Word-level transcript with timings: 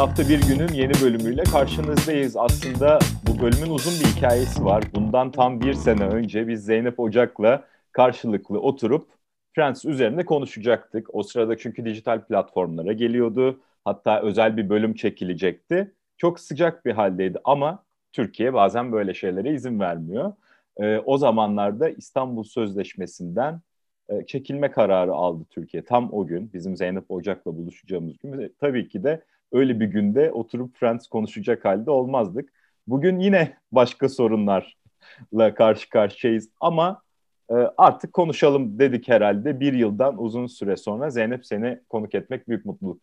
Hafta 0.00 0.28
bir 0.28 0.40
günün 0.48 0.72
yeni 0.72 0.92
bölümüyle 1.02 1.42
karşınızdayız. 1.42 2.36
Aslında 2.36 2.98
bu 3.26 3.42
bölümün 3.42 3.70
uzun 3.70 3.92
bir 3.92 4.16
hikayesi 4.16 4.64
var. 4.64 4.84
Bundan 4.94 5.30
tam 5.30 5.60
bir 5.60 5.74
sene 5.74 6.04
önce 6.04 6.48
biz 6.48 6.64
Zeynep 6.64 7.00
Ocak'la 7.00 7.64
karşılıklı 7.92 8.60
oturup 8.60 9.08
Friends 9.54 9.84
üzerinde 9.84 10.24
konuşacaktık. 10.24 11.14
O 11.14 11.22
sırada 11.22 11.58
çünkü 11.58 11.84
dijital 11.84 12.24
platformlara 12.24 12.92
geliyordu. 12.92 13.60
Hatta 13.84 14.20
özel 14.22 14.56
bir 14.56 14.68
bölüm 14.68 14.94
çekilecekti. 14.94 15.92
Çok 16.16 16.40
sıcak 16.40 16.84
bir 16.84 16.92
haldeydi 16.92 17.38
ama 17.44 17.84
Türkiye 18.12 18.54
bazen 18.54 18.92
böyle 18.92 19.14
şeylere 19.14 19.54
izin 19.54 19.80
vermiyor. 19.80 20.32
Ee, 20.76 20.98
o 20.98 21.18
zamanlarda 21.18 21.88
İstanbul 21.88 22.44
Sözleşmesi'nden 22.44 23.60
e, 24.08 24.26
çekilme 24.26 24.70
kararı 24.70 25.12
aldı 25.12 25.44
Türkiye. 25.50 25.84
Tam 25.84 26.12
o 26.12 26.26
gün 26.26 26.50
bizim 26.52 26.76
Zeynep 26.76 27.10
Ocak'la 27.10 27.56
buluşacağımız 27.56 28.18
gün. 28.18 28.54
Tabii 28.60 28.88
ki 28.88 29.04
de 29.04 29.22
öyle 29.52 29.80
bir 29.80 29.86
günde 29.86 30.32
oturup 30.32 30.76
Friends 30.76 31.06
konuşacak 31.06 31.64
halde 31.64 31.90
olmazdık. 31.90 32.52
Bugün 32.86 33.18
yine 33.18 33.56
başka 33.72 34.08
sorunlarla 34.08 35.54
karşı 35.54 35.88
karşıyayız 35.88 36.48
ama 36.60 37.02
e, 37.50 37.54
artık 37.76 38.12
konuşalım 38.12 38.78
dedik 38.78 39.08
herhalde. 39.08 39.60
Bir 39.60 39.72
yıldan 39.72 40.22
uzun 40.22 40.46
süre 40.46 40.76
sonra 40.76 41.10
Zeynep 41.10 41.46
seni 41.46 41.80
konuk 41.88 42.14
etmek 42.14 42.48
büyük 42.48 42.66
mutluluk. 42.66 43.00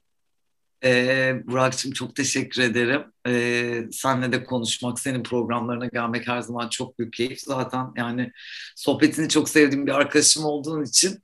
Ee, 0.83 1.35
Burak'cığım 1.47 1.91
çok 1.91 2.15
teşekkür 2.15 2.61
ederim. 2.61 3.01
Ee, 3.27 3.83
senle 3.91 4.31
de 4.31 4.43
konuşmak, 4.43 4.99
senin 4.99 5.23
programlarına 5.23 5.85
gelmek 5.87 6.27
her 6.27 6.41
zaman 6.41 6.69
çok 6.69 6.99
büyük 6.99 7.13
keyif. 7.13 7.39
Zaten 7.39 7.87
yani 7.95 8.31
sohbetini 8.75 9.29
çok 9.29 9.49
sevdiğim 9.49 9.87
bir 9.87 9.91
arkadaşım 9.91 10.45
olduğun 10.45 10.83
için 10.83 11.19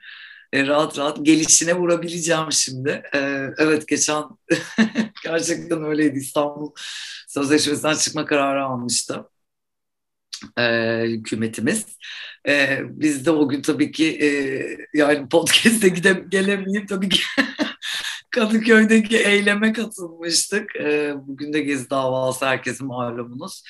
e, 0.53 0.67
rahat 0.67 0.97
rahat 0.99 1.25
gelişine 1.25 1.73
vurabileceğim 1.75 2.51
şimdi. 2.51 3.03
Ee, 3.15 3.49
evet 3.57 3.87
geçen 3.87 4.23
gerçekten 5.23 5.83
öyleydi. 5.83 6.19
İstanbul 6.19 6.71
Sözleşmesi'nden 7.27 7.95
çıkma 7.95 8.25
kararı 8.25 8.65
almıştı 8.65 9.25
e, 10.57 11.03
hükümetimiz. 11.07 11.97
E, 12.47 12.79
biz 12.83 13.25
de 13.25 13.31
o 13.31 13.49
gün 13.49 13.61
tabii 13.61 13.91
ki 13.91 14.19
e, 14.21 14.29
yani 14.97 15.29
podcast'e 15.29 15.89
gidem 15.89 16.29
gelemeyip 16.29 16.89
tabii 16.89 17.09
ki 17.09 17.21
Kadıköy'deki 18.31 19.17
eyleme 19.17 19.73
katılmıştık. 19.73 20.75
E, 20.75 21.13
bugün 21.27 21.53
de 21.53 21.59
Gezi 21.61 21.89
davası 21.89 22.45
herkesin 22.45 22.87
malumunuz. 22.87 23.63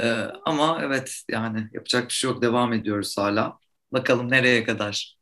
E, 0.00 0.10
ama 0.44 0.80
evet 0.84 1.22
yani 1.30 1.68
yapacak 1.72 2.08
bir 2.08 2.14
şey 2.14 2.30
yok 2.30 2.42
devam 2.42 2.72
ediyoruz 2.72 3.18
hala. 3.18 3.58
Bakalım 3.92 4.30
nereye 4.30 4.64
kadar. 4.64 5.17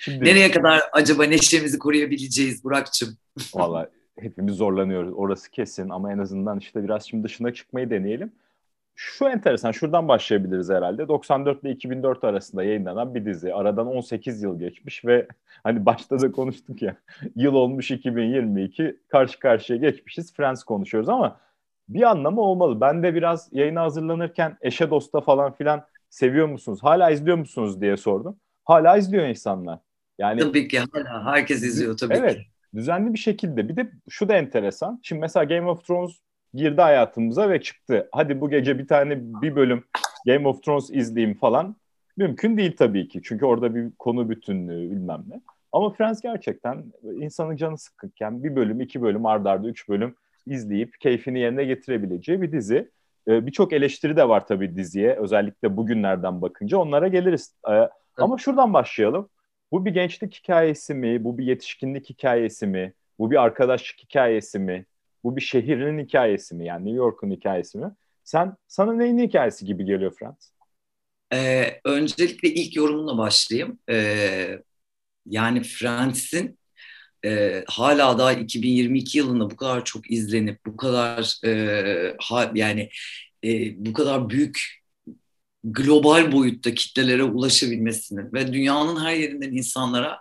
Şimdi, 0.00 0.24
nereye 0.24 0.50
kadar 0.50 0.80
acaba 0.92 1.24
neşemizi 1.24 1.78
koruyabileceğiz 1.78 2.64
Burak'cığım? 2.64 3.16
Valla 3.54 3.90
hepimiz 4.18 4.54
zorlanıyoruz 4.54 5.12
orası 5.16 5.50
kesin 5.50 5.88
ama 5.88 6.12
en 6.12 6.18
azından 6.18 6.58
işte 6.58 6.84
biraz 6.84 7.04
şimdi 7.04 7.24
dışına 7.24 7.54
çıkmayı 7.54 7.90
deneyelim 7.90 8.32
şu 8.96 9.28
enteresan, 9.28 9.72
şuradan 9.72 10.08
başlayabiliriz 10.08 10.70
herhalde. 10.70 11.08
94 11.08 11.62
ile 11.62 11.70
2004 11.70 12.24
arasında 12.24 12.64
yayınlanan 12.64 13.14
bir 13.14 13.24
dizi. 13.24 13.54
Aradan 13.54 13.86
18 13.86 14.42
yıl 14.42 14.58
geçmiş 14.58 15.04
ve 15.04 15.26
hani 15.62 15.86
başta 15.86 16.20
da 16.20 16.32
konuştuk 16.32 16.82
ya, 16.82 16.96
yıl 17.36 17.54
olmuş 17.54 17.90
2022, 17.90 18.96
karşı 19.08 19.38
karşıya 19.38 19.78
geçmişiz, 19.78 20.34
Friends 20.34 20.64
konuşuyoruz 20.64 21.08
ama 21.08 21.40
bir 21.88 22.02
anlamı 22.02 22.40
olmalı. 22.40 22.80
Ben 22.80 23.02
de 23.02 23.14
biraz 23.14 23.48
yayına 23.52 23.82
hazırlanırken 23.82 24.56
eşe 24.60 24.90
dosta 24.90 25.20
falan 25.20 25.52
filan 25.52 25.86
seviyor 26.10 26.48
musunuz, 26.48 26.78
hala 26.82 27.10
izliyor 27.10 27.36
musunuz 27.36 27.80
diye 27.80 27.96
sordum. 27.96 28.36
Hala 28.64 28.96
izliyor 28.96 29.26
insanlar. 29.26 29.78
Yani 30.18 30.40
Tabii 30.40 30.68
ki 30.68 30.78
hala 30.78 31.24
herkes 31.24 31.62
izliyor 31.62 31.96
tabii 31.96 32.14
evet, 32.14 32.36
ki. 32.36 32.46
düzenli 32.74 33.12
bir 33.12 33.18
şekilde. 33.18 33.68
Bir 33.68 33.76
de 33.76 33.90
şu 34.08 34.28
da 34.28 34.36
enteresan. 34.36 35.00
Şimdi 35.02 35.20
mesela 35.20 35.44
Game 35.44 35.70
of 35.70 35.86
Thrones 35.86 36.12
girdi 36.54 36.80
hayatımıza 36.80 37.50
ve 37.50 37.60
çıktı. 37.62 38.08
Hadi 38.12 38.40
bu 38.40 38.50
gece 38.50 38.78
bir 38.78 38.88
tane 38.88 39.18
bir 39.42 39.56
bölüm 39.56 39.84
Game 40.26 40.48
of 40.48 40.62
Thrones 40.62 40.90
izleyeyim 40.90 41.38
falan. 41.38 41.76
Mümkün 42.16 42.56
değil 42.56 42.76
tabii 42.76 43.08
ki. 43.08 43.20
Çünkü 43.24 43.44
orada 43.44 43.74
bir 43.74 43.90
konu 43.98 44.30
bütünlüğü 44.30 44.90
bilmem 44.90 45.24
ne. 45.28 45.40
Ama 45.72 45.90
Friends 45.90 46.20
gerçekten 46.20 46.84
insanın 47.02 47.56
canı 47.56 47.78
sıkıkken 47.78 48.44
bir 48.44 48.56
bölüm, 48.56 48.80
iki 48.80 49.02
bölüm, 49.02 49.26
ardarda 49.26 49.50
arda 49.50 49.68
üç 49.68 49.88
bölüm 49.88 50.14
izleyip 50.46 51.00
keyfini 51.00 51.38
yerine 51.38 51.64
getirebileceği 51.64 52.42
bir 52.42 52.52
dizi. 52.52 52.90
Ee, 53.28 53.46
Birçok 53.46 53.72
eleştiri 53.72 54.16
de 54.16 54.28
var 54.28 54.46
tabii 54.46 54.76
diziye. 54.76 55.14
Özellikle 55.14 55.76
bugünlerden 55.76 56.42
bakınca 56.42 56.78
onlara 56.78 57.08
geliriz. 57.08 57.54
Ee, 57.70 57.88
ama 58.16 58.38
şuradan 58.38 58.74
başlayalım. 58.74 59.28
Bu 59.72 59.84
bir 59.84 59.90
gençlik 59.90 60.34
hikayesi 60.34 60.94
mi? 60.94 61.24
Bu 61.24 61.38
bir 61.38 61.44
yetişkinlik 61.44 62.10
hikayesi 62.10 62.66
mi? 62.66 62.92
Bu 63.18 63.30
bir 63.30 63.42
arkadaşlık 63.42 64.00
hikayesi 64.00 64.58
mi? 64.58 64.86
Bu 65.24 65.36
bir 65.36 65.40
şehrin 65.40 65.98
hikayesi 65.98 66.54
mi? 66.54 66.66
Yani 66.66 66.84
New 66.84 66.96
York'un 66.96 67.30
hikayesi 67.30 67.78
mi? 67.78 67.92
Sen 68.24 68.56
sana 68.68 68.92
neyin 68.92 69.18
hikayesi 69.18 69.64
gibi 69.64 69.84
geliyor 69.84 70.14
Frans? 70.18 70.50
Ee, 71.32 71.80
öncelikle 71.84 72.48
ilk 72.48 72.76
yorumuna 72.76 73.18
başlayayım. 73.18 73.78
Ee, 73.90 74.58
yani 75.26 75.62
Friends'in 75.62 76.58
e, 77.24 77.64
hala 77.68 78.18
da 78.18 78.32
2022 78.32 79.18
yılında 79.18 79.50
bu 79.50 79.56
kadar 79.56 79.84
çok 79.84 80.10
izlenip 80.10 80.66
bu 80.66 80.76
kadar 80.76 81.46
e, 81.46 82.16
ha, 82.20 82.50
yani 82.54 82.88
e, 83.44 83.84
bu 83.86 83.92
kadar 83.92 84.30
büyük 84.30 84.85
global 85.72 86.32
boyutta 86.32 86.74
kitlelere 86.74 87.22
ulaşabilmesini 87.22 88.32
ve 88.32 88.52
dünyanın 88.52 89.04
her 89.04 89.14
yerinden 89.14 89.52
insanlara 89.52 90.20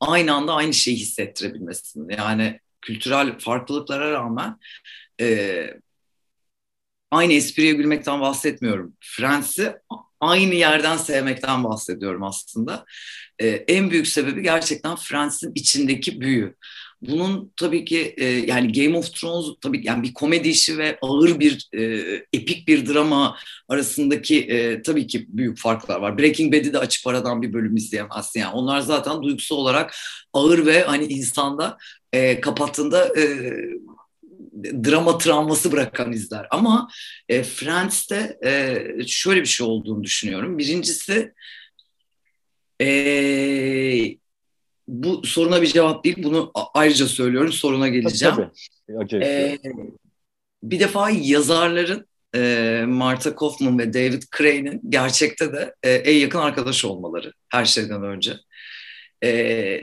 aynı 0.00 0.34
anda 0.34 0.54
aynı 0.54 0.74
şeyi 0.74 0.96
hissettirebilmesini. 0.96 2.14
Yani 2.18 2.60
kültürel 2.80 3.38
farklılıklara 3.38 4.12
rağmen 4.12 4.56
e, 5.20 5.66
aynı 7.10 7.32
espriye 7.32 7.72
gülmekten 7.72 8.20
bahsetmiyorum. 8.20 8.96
Friends'i 9.00 9.76
aynı 10.20 10.54
yerden 10.54 10.96
sevmekten 10.96 11.64
bahsediyorum 11.64 12.22
aslında. 12.22 12.84
E, 13.38 13.48
en 13.48 13.90
büyük 13.90 14.08
sebebi 14.08 14.42
gerçekten 14.42 14.96
Friends'in 14.96 15.52
içindeki 15.54 16.20
büyü. 16.20 16.54
Bunun 17.02 17.52
tabii 17.56 17.84
ki 17.84 18.14
e, 18.16 18.24
yani 18.24 18.72
Game 18.72 18.98
of 18.98 19.14
Thrones 19.14 19.46
tabii 19.60 19.86
yani 19.86 20.02
bir 20.02 20.14
komedi 20.14 20.48
işi 20.48 20.78
ve 20.78 20.98
ağır 21.02 21.40
bir 21.40 21.68
e, 21.74 21.82
epik 22.32 22.68
bir 22.68 22.86
drama 22.86 23.36
arasındaki 23.68 24.40
e, 24.40 24.82
tabii 24.82 25.06
ki 25.06 25.26
büyük 25.28 25.58
farklar 25.58 26.00
var. 26.00 26.18
Breaking 26.18 26.54
Bad'i 26.54 26.72
de 26.72 26.78
açıp 26.78 27.06
aradan 27.06 27.42
bir 27.42 27.52
bölüm 27.52 27.76
izleyemezsin. 27.76 28.40
Yani 28.40 28.54
onlar 28.54 28.80
zaten 28.80 29.22
duygusal 29.22 29.56
olarak 29.56 29.94
ağır 30.32 30.66
ve 30.66 30.82
hani 30.82 31.04
insanda 31.04 31.78
e, 32.12 32.40
kapattığında 32.40 33.20
e, 33.20 33.52
drama 34.64 35.18
travması 35.18 35.72
bırakan 35.72 36.12
izler. 36.12 36.46
Ama 36.50 36.88
e, 37.28 37.42
Friends'te 37.42 38.38
e, 38.44 38.84
şöyle 39.06 39.40
bir 39.40 39.46
şey 39.46 39.66
olduğunu 39.66 40.04
düşünüyorum. 40.04 40.58
Birincisi 40.58 41.32
e, 42.80 42.88
bu 44.88 45.26
soruna 45.26 45.62
bir 45.62 45.66
cevap 45.66 46.04
değil. 46.04 46.16
Bunu 46.22 46.52
ayrıca 46.74 47.06
söylüyorum. 47.06 47.52
Soruna 47.52 47.88
geleceğim. 47.88 48.34
Tabii, 48.34 49.08
tabii. 49.08 49.24
Ee, 49.24 49.58
bir 50.62 50.80
defa 50.80 51.10
yazarların 51.10 52.06
e, 52.34 52.84
Marta 52.88 53.36
Kaufman 53.36 53.78
ve 53.78 53.94
David 53.94 54.22
Crane'in 54.38 54.80
gerçekte 54.88 55.52
de 55.52 55.74
e, 55.82 55.90
en 55.90 56.16
yakın 56.16 56.38
arkadaş 56.38 56.84
olmaları 56.84 57.32
her 57.48 57.64
şeyden 57.64 58.02
önce. 58.02 58.36
E, 59.24 59.80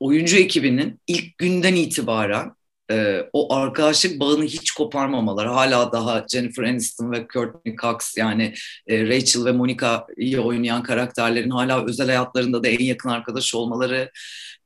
oyuncu 0.00 0.36
ekibinin 0.36 1.00
ilk 1.06 1.38
günden 1.38 1.74
itibaren 1.74 2.52
e, 2.92 3.26
o 3.32 3.54
arkadaşlık 3.54 4.20
bağını 4.20 4.44
hiç 4.44 4.70
koparmamaları 4.70 5.48
hala 5.48 5.92
daha 5.92 6.26
Jennifer 6.32 6.62
Aniston 6.62 7.12
ve 7.12 7.26
Courtney 7.32 7.76
Cox 7.76 8.16
yani 8.16 8.54
e, 8.86 9.06
Rachel 9.06 9.44
ve 9.44 9.52
Monica'yı 9.52 10.40
oynayan 10.40 10.82
karakterlerin 10.82 11.50
hala 11.50 11.84
özel 11.84 12.06
hayatlarında 12.06 12.62
da 12.62 12.68
en 12.68 12.84
yakın 12.84 13.08
arkadaş 13.08 13.54
olmaları 13.54 14.10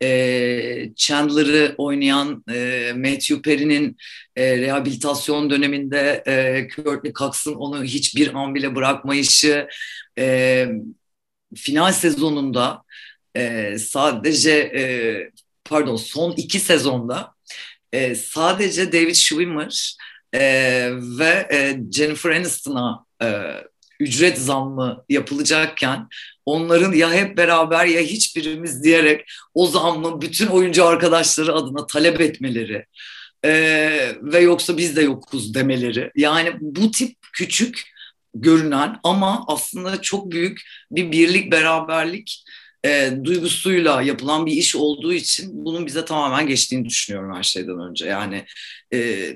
e, 0.03 0.91
Chandler'ı 0.97 1.75
oynayan 1.79 2.45
e, 2.51 2.93
Matthew 2.97 3.43
Perry'nin 3.43 3.97
e, 4.37 4.59
rehabilitasyon 4.59 5.51
döneminde 5.51 6.23
e, 6.27 6.69
Courtney 6.77 7.13
Cox'ın 7.13 7.55
onu 7.55 7.85
hiçbir 7.85 8.35
an 8.35 8.55
bile 8.55 8.75
bırakmayışı 8.75 9.69
e, 10.19 10.67
final 11.57 11.93
sezonunda 11.93 12.83
e, 13.37 13.77
sadece 13.79 14.53
e, 14.53 14.83
pardon 15.65 15.97
son 15.97 16.33
iki 16.33 16.61
sezonda 16.61 17.36
e, 17.93 18.15
sadece 18.15 18.93
David 18.93 19.15
Schwimmer 19.15 19.97
e, 20.35 20.41
ve 20.93 21.49
e, 21.53 21.79
Jennifer 21.93 22.31
Aniston'a 22.31 23.05
e, 23.23 23.27
ücret 24.01 24.39
zammı 24.39 25.05
yapılacakken 25.09 26.09
onların 26.47 26.93
ya 26.93 27.13
hep 27.13 27.37
beraber 27.37 27.87
ya 27.87 28.01
hiçbirimiz 28.01 28.85
diyerek 28.85 29.25
o 29.55 29.67
zammı 29.67 30.21
bütün 30.21 30.47
oyuncu 30.47 30.85
arkadaşları 30.85 31.55
adına 31.55 31.87
talep 31.87 32.21
etmeleri 32.21 32.85
e, 33.45 33.51
ve 34.23 34.39
yoksa 34.39 34.77
biz 34.77 34.97
de 34.97 35.03
yokuz 35.03 35.55
demeleri. 35.55 36.11
Yani 36.17 36.53
bu 36.61 36.91
tip 36.91 37.17
küçük 37.33 37.97
görünen 38.35 38.97
ama 39.03 39.45
aslında 39.49 40.03
çok 40.03 40.31
büyük 40.31 40.61
bir 40.91 41.13
birlik 41.13 41.53
beraberlik 41.53 42.45
e, 42.85 43.13
duygusuyla 43.25 44.03
yapılan 44.03 44.47
bir 44.47 44.53
iş 44.53 44.77
olduğu 44.77 45.13
için 45.13 45.65
bunun 45.65 45.87
bize 45.87 46.05
tamamen 46.05 46.47
geçtiğini 46.47 46.85
düşünüyorum 46.85 47.37
her 47.37 47.43
şeyden 47.43 47.91
önce. 47.91 48.07
Yani 48.07 48.47
e, 48.93 49.29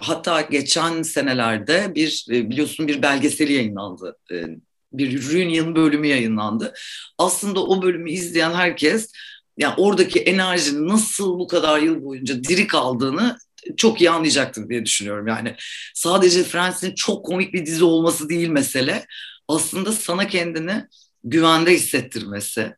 hatta 0.00 0.40
geçen 0.40 1.02
senelerde 1.02 1.92
bir 1.94 2.26
e, 2.30 2.50
biliyorsun 2.50 2.88
bir 2.88 3.02
belgeseli 3.02 3.52
yayınlandı. 3.52 4.18
E, 4.32 4.44
bir 4.92 5.32
Reunion 5.32 5.76
bölümü 5.76 6.06
yayınlandı. 6.06 6.74
Aslında 7.18 7.64
o 7.64 7.82
bölümü 7.82 8.10
izleyen 8.10 8.52
herkes 8.52 9.12
yani 9.58 9.74
oradaki 9.76 10.20
enerjinin 10.20 10.88
nasıl 10.88 11.38
bu 11.38 11.46
kadar 11.46 11.78
yıl 11.78 12.04
boyunca 12.04 12.44
diri 12.44 12.66
kaldığını 12.66 13.38
çok 13.76 14.00
iyi 14.00 14.10
anlayacaktır 14.10 14.68
diye 14.68 14.84
düşünüyorum. 14.84 15.26
Yani 15.26 15.56
sadece 15.94 16.44
Friends'in 16.44 16.94
çok 16.94 17.26
komik 17.26 17.54
bir 17.54 17.66
dizi 17.66 17.84
olması 17.84 18.28
değil 18.28 18.48
mesele. 18.48 19.06
Aslında 19.48 19.92
sana 19.92 20.26
kendini 20.28 20.84
güvende 21.24 21.72
hissettirmesi. 21.72 22.74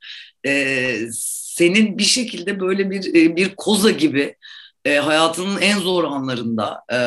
Ee, 0.47 1.01
senin 1.13 1.99
bir 1.99 2.05
şekilde 2.05 2.61
böyle 2.61 2.91
bir 2.91 3.15
e, 3.15 3.37
bir 3.37 3.55
koza 3.57 3.91
gibi 3.91 4.37
e, 4.85 4.97
hayatının 4.97 5.61
en 5.61 5.79
zor 5.79 6.05
anlarında 6.05 6.81
e, 6.93 6.99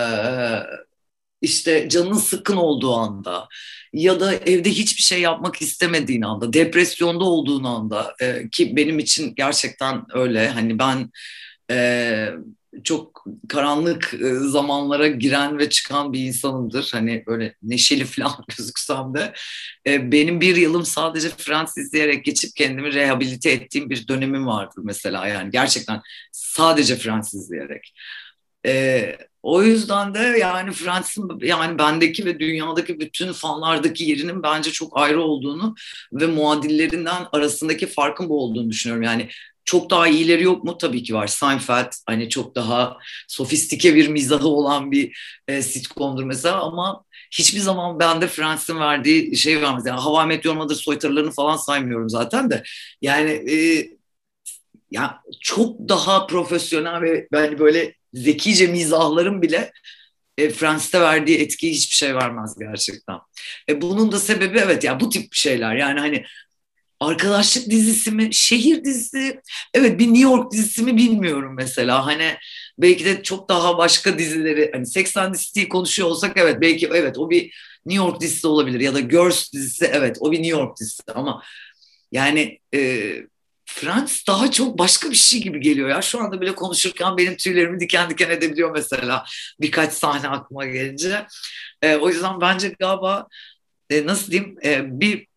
işte 1.41 1.89
canın 1.89 2.13
sıkın 2.13 2.55
olduğu 2.57 2.93
anda 2.95 3.47
ya 3.93 4.19
da 4.19 4.35
evde 4.35 4.69
hiçbir 4.69 5.03
şey 5.03 5.21
yapmak 5.21 5.61
istemediğin 5.61 6.21
anda, 6.21 6.53
depresyonda 6.53 7.23
olduğun 7.23 7.63
anda 7.63 8.15
e, 8.21 8.49
ki 8.49 8.75
benim 8.75 8.99
için 8.99 9.35
gerçekten 9.35 10.05
öyle. 10.13 10.49
Hani 10.49 10.79
ben 10.79 11.11
e, 11.71 12.29
çok 12.83 13.25
karanlık 13.49 14.13
e, 14.13 14.33
zamanlara 14.35 15.07
giren 15.07 15.59
ve 15.59 15.69
çıkan 15.69 16.13
bir 16.13 16.19
insanımdır. 16.19 16.89
Hani 16.93 17.23
böyle 17.27 17.55
neşeli 17.63 18.05
falan 18.05 18.45
gözüksem 18.57 19.13
de. 19.13 19.33
E, 19.87 20.11
benim 20.11 20.41
bir 20.41 20.55
yılım 20.55 20.85
sadece 20.85 21.29
Fransız 21.29 21.77
izleyerek 21.77 22.25
geçip 22.25 22.55
kendimi 22.55 22.93
rehabilite 22.93 23.51
ettiğim 23.51 23.89
bir 23.89 24.07
dönemim 24.07 24.47
vardır 24.47 24.81
mesela. 24.83 25.27
Yani 25.27 25.51
gerçekten 25.51 26.01
sadece 26.31 26.95
Fransız 26.95 27.43
izleyerek. 27.43 27.93
E, 28.65 29.15
o 29.43 29.63
yüzden 29.63 30.13
de 30.13 30.19
yani 30.19 30.71
Fransız'ın 30.71 31.39
yani 31.41 31.77
bendeki 31.79 32.25
ve 32.25 32.39
dünyadaki 32.39 32.99
bütün 32.99 33.33
fanlardaki 33.33 34.03
yerinin 34.03 34.43
bence 34.43 34.71
çok 34.71 34.97
ayrı 34.97 35.21
olduğunu 35.21 35.75
ve 36.13 36.25
muadillerinden 36.25 37.25
arasındaki 37.31 37.87
farkın 37.87 38.29
bu 38.29 38.43
olduğunu 38.43 38.69
düşünüyorum. 38.69 39.03
Yani 39.03 39.29
çok 39.69 39.89
daha 39.89 40.07
iyileri 40.07 40.43
yok 40.43 40.63
mu? 40.63 40.77
Tabii 40.77 41.03
ki 41.03 41.13
var. 41.13 41.27
Seinfeld 41.27 41.91
hani 42.05 42.29
çok 42.29 42.55
daha 42.55 42.97
sofistike 43.27 43.95
bir 43.95 44.07
mizahı 44.07 44.47
olan 44.47 44.91
bir 44.91 45.17
e, 45.47 45.61
sitcomdur 45.61 46.23
mesela 46.23 46.61
ama 46.61 47.03
hiçbir 47.31 47.59
zaman 47.59 47.99
bende 47.99 48.27
Friends'in 48.27 48.79
verdiği 48.79 49.37
şey 49.37 49.61
var 49.61 49.73
mesela. 49.75 50.05
Hava 50.05 50.25
Met 50.25 50.45
Your 50.45 50.55
Mother 50.55 50.75
soytarılarını 50.75 51.31
falan 51.31 51.57
saymıyorum 51.57 52.09
zaten 52.09 52.49
de. 52.49 52.63
Yani 53.01 53.31
e, 53.31 53.87
ya 54.91 55.21
çok 55.41 55.89
daha 55.89 56.27
profesyonel 56.27 57.01
ve 57.01 57.27
yani 57.33 57.59
böyle 57.59 57.93
zekice 58.13 58.67
mizahların 58.67 59.41
bile 59.41 59.71
e, 60.37 60.49
Friends'te 60.49 61.01
verdiği 61.01 61.37
etkiyi 61.37 61.73
hiçbir 61.73 61.95
şey 61.95 62.15
vermez 62.15 62.55
gerçekten. 62.59 63.17
E, 63.69 63.81
bunun 63.81 64.11
da 64.11 64.19
sebebi 64.19 64.57
evet 64.59 64.83
ya 64.83 64.91
yani 64.91 64.99
bu 64.99 65.09
tip 65.09 65.33
şeyler 65.33 65.75
yani 65.75 65.99
hani 65.99 66.25
arkadaşlık 66.99 67.69
dizisi 67.69 68.11
mi, 68.11 68.33
şehir 68.33 68.83
dizisi, 68.83 69.41
evet 69.73 69.99
bir 69.99 70.07
New 70.07 70.21
York 70.21 70.51
dizisi 70.51 70.83
mi 70.83 70.97
bilmiyorum 70.97 71.53
mesela. 71.57 72.05
Hani 72.05 72.35
belki 72.77 73.05
de 73.05 73.23
çok 73.23 73.49
daha 73.49 73.77
başka 73.77 74.17
dizileri, 74.19 74.69
hani 74.73 74.85
80 74.85 75.33
dizisi 75.33 75.69
konuşuyor 75.69 76.09
olsak 76.09 76.37
evet 76.37 76.61
belki 76.61 76.87
evet 76.93 77.17
o 77.17 77.29
bir 77.29 77.41
New 77.85 78.05
York 78.05 78.21
dizisi 78.21 78.47
olabilir 78.47 78.79
ya 78.79 78.93
da 78.93 78.99
Girls 78.99 79.53
dizisi 79.53 79.85
evet 79.85 80.17
o 80.19 80.31
bir 80.31 80.37
New 80.37 80.59
York 80.59 80.79
dizisi 80.79 81.03
ama 81.15 81.43
yani 82.11 82.59
e, 82.73 83.11
Friends 83.65 84.27
daha 84.27 84.51
çok 84.51 84.77
başka 84.77 85.11
bir 85.11 85.15
şey 85.15 85.41
gibi 85.41 85.59
geliyor 85.59 85.89
ya. 85.89 86.01
Şu 86.01 86.21
anda 86.21 86.41
bile 86.41 86.55
konuşurken 86.55 87.17
benim 87.17 87.37
tüylerimi 87.37 87.79
diken 87.79 88.09
diken 88.09 88.29
edebiliyor 88.29 88.71
mesela 88.71 89.25
birkaç 89.61 89.93
sahne 89.93 90.27
aklıma 90.27 90.65
gelince. 90.65 91.25
E, 91.81 91.95
o 91.95 92.09
yüzden 92.09 92.41
bence 92.41 92.75
galiba 92.79 93.27
e, 93.89 94.05
nasıl 94.05 94.31
diyeyim 94.31 94.57
e, 94.63 94.99
bir 94.99 95.28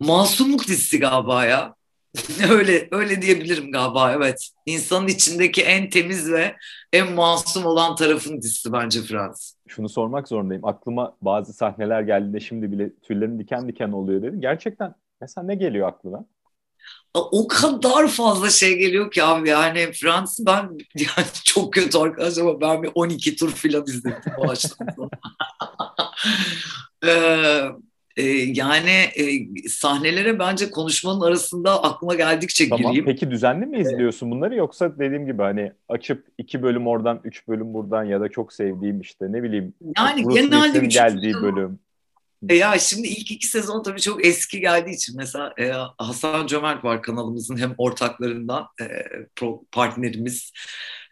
masumluk 0.00 0.68
dizisi 0.68 0.98
galiba 0.98 1.44
ya. 1.44 1.78
öyle 2.50 2.88
öyle 2.90 3.22
diyebilirim 3.22 3.72
galiba 3.72 4.12
evet. 4.12 4.50
İnsanın 4.66 5.08
içindeki 5.08 5.62
en 5.62 5.90
temiz 5.90 6.32
ve 6.32 6.56
en 6.92 7.12
masum 7.12 7.66
olan 7.66 7.96
tarafın 7.96 8.42
dizisi 8.42 8.72
bence 8.72 9.02
Frans. 9.02 9.52
Şunu 9.66 9.88
sormak 9.88 10.28
zorundayım. 10.28 10.64
Aklıma 10.64 11.16
bazı 11.22 11.52
sahneler 11.52 12.02
geldiğinde 12.02 12.40
şimdi 12.40 12.72
bile 12.72 12.94
tüylerim 12.94 13.38
diken 13.38 13.68
diken 13.68 13.92
oluyor 13.92 14.22
dedi. 14.22 14.40
Gerçekten 14.40 14.94
mesela 15.20 15.46
ne 15.46 15.54
geliyor 15.54 15.88
aklına? 15.88 16.24
O 17.14 17.48
kadar 17.48 18.08
fazla 18.08 18.50
şey 18.50 18.78
geliyor 18.78 19.10
ki 19.10 19.24
abi 19.24 19.48
yani 19.48 19.92
Frans 19.92 20.40
ben 20.46 20.62
yani 20.94 21.26
çok 21.44 21.72
kötü 21.72 21.98
arkadaş 21.98 22.38
ama 22.38 22.60
ben 22.60 22.82
bir 22.82 22.90
12 22.94 23.36
tur 23.36 23.52
filan 23.52 23.84
izledim 23.86 24.32
baştan 24.48 24.88
ee, 27.04 27.62
e, 28.18 28.22
yani 28.54 28.90
e, 28.90 29.48
sahnelere 29.68 30.38
bence 30.38 30.70
konuşmanın 30.70 31.20
arasında 31.20 31.82
aklıma 31.82 32.14
geldikçe 32.14 32.68
tamam. 32.68 32.82
gireyim. 32.82 33.04
Peki 33.04 33.30
düzenli 33.30 33.66
mi 33.66 33.80
izliyorsun 33.80 34.30
bunları 34.30 34.54
yoksa 34.54 34.98
dediğim 34.98 35.26
gibi 35.26 35.42
hani 35.42 35.72
açıp 35.88 36.26
iki 36.38 36.62
bölüm 36.62 36.86
oradan, 36.86 37.20
üç 37.24 37.48
bölüm 37.48 37.74
buradan 37.74 38.04
ya 38.04 38.20
da 38.20 38.28
çok 38.28 38.52
sevdiğim 38.52 39.00
işte 39.00 39.32
ne 39.32 39.42
bileyim 39.42 39.74
yani 39.98 40.24
Bruce 40.24 40.40
genelde 40.40 40.86
geldiği 40.86 41.34
bölüm. 41.34 41.78
E 42.48 42.54
ya 42.54 42.78
şimdi 42.78 43.08
ilk 43.08 43.30
iki 43.30 43.46
sezon 43.46 43.82
tabii 43.82 44.00
çok 44.00 44.26
eski 44.26 44.60
geldiği 44.60 44.94
için 44.94 45.16
mesela 45.16 45.54
e, 45.58 45.72
Hasan 45.98 46.46
Cömert 46.46 46.84
var 46.84 47.02
kanalımızın 47.02 47.56
hem 47.56 47.74
ortaklarından 47.78 48.66
e, 48.80 48.86
partnerimiz. 49.72 50.52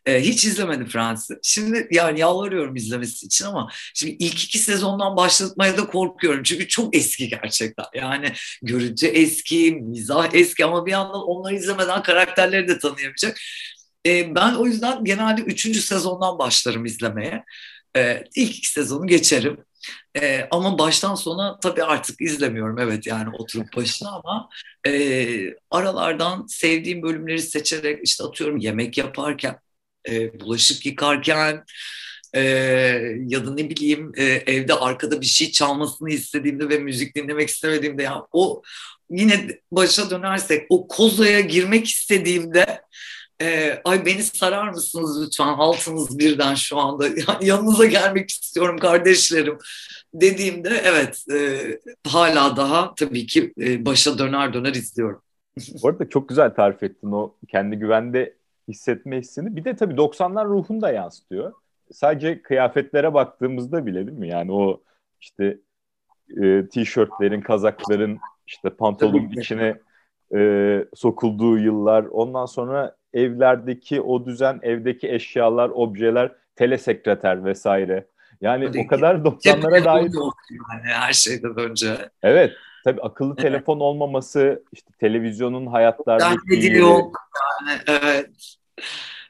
E, 0.07 0.21
hiç 0.21 0.45
izlemedim 0.45 0.87
Fransız. 0.87 1.37
Şimdi 1.43 1.89
yani 1.91 2.21
yalvarıyorum 2.21 2.77
izlemesi 2.77 3.27
için 3.27 3.45
ama 3.45 3.71
şimdi 3.95 4.17
ilk 4.19 4.45
iki 4.45 4.59
sezondan 4.59 5.17
başlatmaya 5.17 5.77
da 5.77 5.87
korkuyorum. 5.87 6.43
Çünkü 6.43 6.69
çok 6.69 6.97
eski 6.97 7.29
gerçekten. 7.29 7.85
Yani 7.95 8.33
görüntü 8.63 9.07
eski, 9.07 9.73
mizah 9.73 10.35
eski 10.35 10.65
ama 10.65 10.87
bir 10.87 10.91
yandan 10.91 11.23
onları 11.29 11.55
izlemeden 11.55 12.03
karakterleri 12.03 12.69
de 12.69 12.79
tanıyamayacak. 12.79 13.39
E, 14.07 14.35
ben 14.35 14.55
o 14.55 14.67
yüzden 14.67 15.05
genelde 15.05 15.41
üçüncü 15.43 15.83
sezondan 15.83 16.39
başlarım 16.39 16.85
izlemeye. 16.85 17.45
E, 17.97 18.25
ilk 18.37 18.57
iki 18.59 18.69
sezonu 18.71 19.07
geçerim. 19.07 19.65
Ama 20.51 20.79
baştan 20.79 21.15
sona 21.15 21.61
tabii 21.61 21.85
artık 21.85 22.21
izlemiyorum 22.21 22.79
evet 22.79 23.07
yani 23.07 23.29
oturup 23.39 23.77
başına 23.77 24.11
ama 24.11 24.49
aralardan 25.71 26.47
sevdiğim 26.49 27.03
bölümleri 27.03 27.43
seçerek 27.43 28.01
işte 28.05 28.25
atıyorum 28.25 28.57
yemek 28.57 28.99
yaparken 28.99 29.59
e, 30.09 30.41
bulaşık 30.41 30.87
yıkarken 30.87 31.65
e, 32.35 32.41
ya 33.27 33.47
da 33.47 33.55
ne 33.55 33.71
bileyim 33.71 34.13
e, 34.17 34.25
evde 34.25 34.75
arkada 34.75 35.21
bir 35.21 35.27
şey 35.27 35.53
çalmasını 35.53 36.11
istediğimde 36.11 36.69
ve 36.69 36.79
müzik 36.79 37.17
dinlemek 37.17 37.49
istemediğimde 37.49 38.03
ya 38.03 38.27
o 38.33 38.63
yine 39.11 39.49
başa 39.73 40.11
dönersek 40.11 40.67
o 40.69 40.89
kozaya 40.89 41.41
girmek 41.41 41.87
istediğimde 41.87 42.81
e, 43.43 43.81
ay 43.85 44.07
beni 44.07 44.23
sarar 44.23 44.69
mısınız 44.69 45.27
lütfen? 45.27 45.47
Altınız 45.47 46.19
birden 46.19 46.55
şu 46.55 46.79
anda. 46.79 47.09
Yanınıza 47.41 47.85
gelmek 47.85 48.31
istiyorum 48.31 48.79
kardeşlerim. 48.79 49.59
dediğimde 50.15 50.83
evet 50.85 51.25
e, 51.33 51.61
hala 52.09 52.57
daha 52.57 52.95
tabii 52.95 53.27
ki 53.27 53.53
e, 53.61 53.87
başa 53.87 54.19
döner 54.19 54.53
döner 54.53 54.75
izliyorum. 54.75 55.23
Bu 55.83 55.89
arada 55.89 56.09
çok 56.09 56.29
güzel 56.29 56.55
tarif 56.55 56.83
ettin 56.83 57.13
o 57.13 57.35
kendi 57.49 57.77
güvende 57.77 58.37
hissetme 58.69 59.19
hissini. 59.19 59.57
Bir 59.57 59.65
de 59.65 59.77
tabii 59.77 59.95
90'lar 59.95 60.45
ruhunu 60.47 60.83
da 60.83 60.93
yansıtıyor. 60.93 61.53
Sadece 61.93 62.43
kıyafetlere 62.43 63.15
baktığımızda 63.15 63.87
bile 63.87 64.07
değil 64.07 64.19
mi? 64.19 64.29
Yani 64.29 64.53
o 64.53 64.83
işte 65.21 65.59
e, 66.43 66.69
tişörtlerin, 66.69 67.41
kazakların, 67.41 68.19
işte 68.47 68.71
pantolonun 68.71 69.31
içine 69.31 69.77
e, 70.35 70.85
sokulduğu 70.95 71.59
yıllar. 71.59 72.05
Ondan 72.05 72.47
sonra 72.47 72.97
evlerdeki 73.13 74.01
o 74.01 74.27
düzen, 74.27 74.59
evdeki 74.63 75.13
eşyalar, 75.13 75.71
objeler, 75.75 76.33
telesekreter 76.57 77.45
vesaire. 77.45 78.07
Yani 78.41 78.67
Tabii 78.67 78.81
o 78.81 78.87
kadar 78.87 79.15
90'lara 79.15 79.85
dair. 79.85 80.13
Yani 80.73 80.83
her 80.85 81.13
şeyden 81.13 81.59
önce. 81.59 82.11
Evet. 82.23 82.53
Tabii 82.85 83.01
akıllı 83.01 83.37
telefon 83.37 83.81
olmaması, 83.81 84.65
işte 84.73 84.91
televizyonun 84.99 85.67
hayatlardaki 85.67 86.55
yeri. 86.55 86.79
yok. 86.79 87.17
Yani 87.67 87.81
evet. 87.87 88.56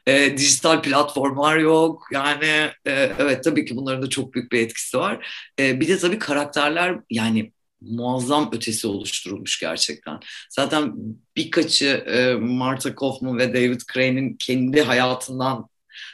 E, 0.07 0.37
dijital 0.37 0.81
platformlar 0.81 1.57
yok. 1.57 2.07
Yani 2.11 2.45
e, 2.85 3.11
evet 3.19 3.43
tabii 3.43 3.65
ki 3.65 3.75
bunların 3.75 4.01
da 4.01 4.09
çok 4.09 4.33
büyük 4.33 4.51
bir 4.51 4.59
etkisi 4.59 4.97
var. 4.97 5.27
E, 5.59 5.79
bir 5.79 5.87
de 5.87 5.97
tabii 5.97 6.19
karakterler 6.19 6.99
yani 7.09 7.51
muazzam 7.81 8.49
ötesi 8.53 8.87
oluşturulmuş 8.87 9.59
gerçekten. 9.59 10.19
Zaten 10.49 10.93
birkaçı 11.35 11.87
e, 11.87 12.35
Martha 12.35 12.95
Kaufman 12.95 13.37
ve 13.37 13.53
David 13.53 13.81
Crane'in 13.93 14.35
kendi 14.39 14.81
hayatından 14.81 15.69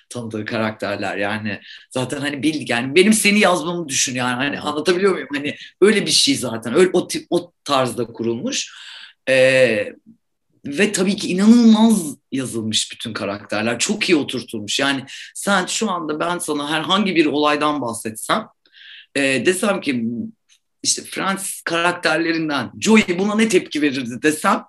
tanıdığı 0.10 0.46
karakterler 0.46 1.18
yani 1.18 1.60
zaten 1.92 2.20
hani 2.22 2.44
bil 2.44 2.70
yani 2.70 2.96
benim 2.96 3.14
seni 3.14 3.40
yazmamı 3.40 3.90
düşün 3.90 4.16
yani 4.16 4.36
hani 4.36 4.60
anlatabiliyor 4.60 5.12
muyum 5.14 5.28
hani 5.34 5.56
öyle 5.82 6.06
bir 6.06 6.12
şey 6.12 6.36
zaten 6.36 6.74
öyle 6.76 6.90
o 6.94 7.08
tip 7.08 7.28
o 7.30 7.52
tarzda 7.64 8.06
kurulmuş 8.06 8.74
ee, 9.30 9.94
ve 10.66 10.92
tabii 10.92 11.16
ki 11.16 11.28
inanılmaz 11.28 12.18
yazılmış 12.32 12.92
bütün 12.92 13.14
karakterler 13.14 13.80
çok 13.80 14.10
iyi 14.10 14.16
oturtulmuş 14.16 14.80
yani 14.80 15.06
sen 15.36 15.66
şu 15.66 15.92
anda 15.92 16.20
ben 16.20 16.38
sana 16.38 16.72
herhangi 16.72 17.16
bir 17.16 17.26
olaydan 17.26 17.82
bahsetsem 17.82 18.48
e, 19.16 19.46
desem 19.46 19.82
ki 19.82 20.06
işte 20.84 21.02
Fransız 21.02 21.62
karakterlerinden 21.62 22.72
Joey 22.80 23.20
buna 23.20 23.36
ne 23.36 23.50
tepki 23.50 23.82
verirdi 23.82 24.22
desem 24.22 24.64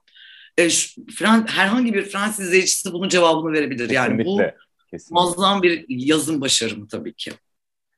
e, 0.59 0.69
Fran, 1.15 1.47
herhangi 1.47 1.95
bir 1.95 2.03
Fransız 2.03 2.47
izleyicisi 2.47 2.93
bunun 2.93 3.09
cevabını 3.09 3.53
verebilir. 3.53 3.91
Yani 3.91 4.17
Kesinlikle. 4.17 4.55
bu 4.57 4.91
Kesinlikle. 4.91 5.15
muazzam 5.15 5.63
bir 5.63 5.85
yazım 5.89 6.41
başarımı 6.41 6.89
tabii 6.89 7.15
ki. 7.15 7.33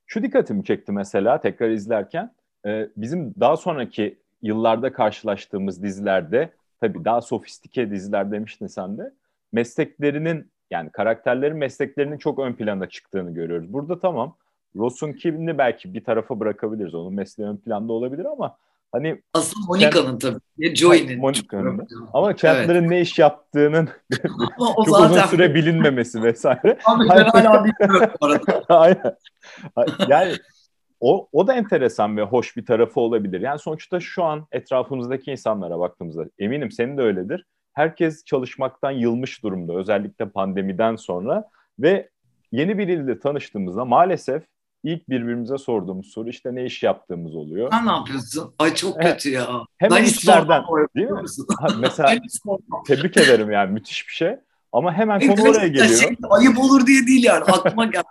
Şu 0.06 0.22
dikkatimi 0.22 0.64
çekti 0.64 0.92
mesela 0.92 1.40
tekrar 1.40 1.70
izlerken 1.70 2.34
e, 2.66 2.88
bizim 2.96 3.34
daha 3.40 3.56
sonraki 3.56 4.18
yıllarda 4.42 4.92
karşılaştığımız 4.92 5.82
dizilerde 5.82 6.52
tabii 6.80 7.04
daha 7.04 7.20
sofistike 7.20 7.90
diziler 7.90 8.32
demiştin 8.32 8.66
sen 8.66 8.98
de 8.98 9.12
mesleklerinin 9.52 10.50
yani 10.70 10.90
karakterlerin 10.90 11.56
mesleklerinin 11.56 12.18
çok 12.18 12.38
ön 12.38 12.52
planda 12.52 12.88
çıktığını 12.88 13.34
görüyoruz. 13.34 13.72
Burada 13.72 14.00
tamam 14.00 14.36
Ross'un 14.76 15.12
kimini 15.12 15.58
belki 15.58 15.94
bir 15.94 16.04
tarafa 16.04 16.40
bırakabiliriz. 16.40 16.94
Onun 16.94 17.14
mesleği 17.14 17.48
ön 17.48 17.56
planda 17.56 17.92
olabilir 17.92 18.24
ama 18.24 18.56
hani 18.92 19.22
asıl 19.34 19.60
Monica'nın 19.68 20.18
tabii. 20.18 20.76
Joey'nin. 20.76 21.20
Monica'nın. 21.20 21.88
Ama 22.12 22.36
Chandler'ın 22.36 22.80
evet. 22.80 22.90
ne 22.90 23.00
iş 23.00 23.18
yaptığının 23.18 23.88
çok 24.66 24.88
zaten... 24.88 25.10
uzun 25.10 25.26
süre 25.26 25.54
bilinmemesi 25.54 26.22
vesaire. 26.22 26.78
Abi 26.84 27.04
ben 27.10 27.24
hala 27.24 27.64
bilmiyorum 27.64 28.10
Aynen. 28.68 29.16
Yani 30.08 30.32
o, 31.00 31.28
o 31.32 31.46
da 31.46 31.54
enteresan 31.54 32.16
ve 32.16 32.22
hoş 32.22 32.56
bir 32.56 32.66
tarafı 32.66 33.00
olabilir. 33.00 33.40
Yani 33.40 33.58
sonuçta 33.58 34.00
şu 34.00 34.24
an 34.24 34.46
etrafımızdaki 34.52 35.30
insanlara 35.30 35.78
baktığımızda 35.78 36.24
eminim 36.38 36.70
senin 36.70 36.98
de 36.98 37.02
öyledir. 37.02 37.46
Herkes 37.72 38.24
çalışmaktan 38.24 38.90
yılmış 38.90 39.42
durumda 39.42 39.72
özellikle 39.72 40.28
pandemiden 40.28 40.96
sonra 40.96 41.44
ve 41.78 42.10
yeni 42.52 42.78
biriyle 42.78 43.18
tanıştığımızda 43.18 43.84
maalesef 43.84 44.42
ilk 44.84 45.08
birbirimize 45.08 45.58
sorduğumuz 45.58 46.06
soru 46.06 46.28
işte 46.28 46.54
ne 46.54 46.64
iş 46.64 46.82
yaptığımız 46.82 47.34
oluyor. 47.34 47.70
Sen 47.70 47.86
ne 47.86 47.90
yapıyorsun? 47.90 48.54
Ay 48.58 48.74
çok 48.74 49.02
kötü 49.02 49.30
ya. 49.30 49.46
Hemen 49.78 49.98
ben 49.98 50.04
işlerden 50.04 50.62
değil 50.96 51.08
mi? 51.08 51.22
Ha, 51.58 51.68
mesela 51.80 52.14
tebrik 52.86 53.16
ederim 53.16 53.50
yani 53.50 53.72
müthiş 53.72 54.08
bir 54.08 54.12
şey. 54.12 54.36
Ama 54.76 54.92
hemen 54.92 55.20
konu 55.20 55.32
evet, 55.32 55.56
oraya 55.56 55.68
geliyor. 55.68 56.00
Şey, 56.00 56.16
ayıp 56.30 56.58
olur 56.58 56.86
diye 56.86 57.06
değil 57.06 57.24
yani 57.24 57.44
aklıma 57.44 57.84
geldi. 57.84 58.04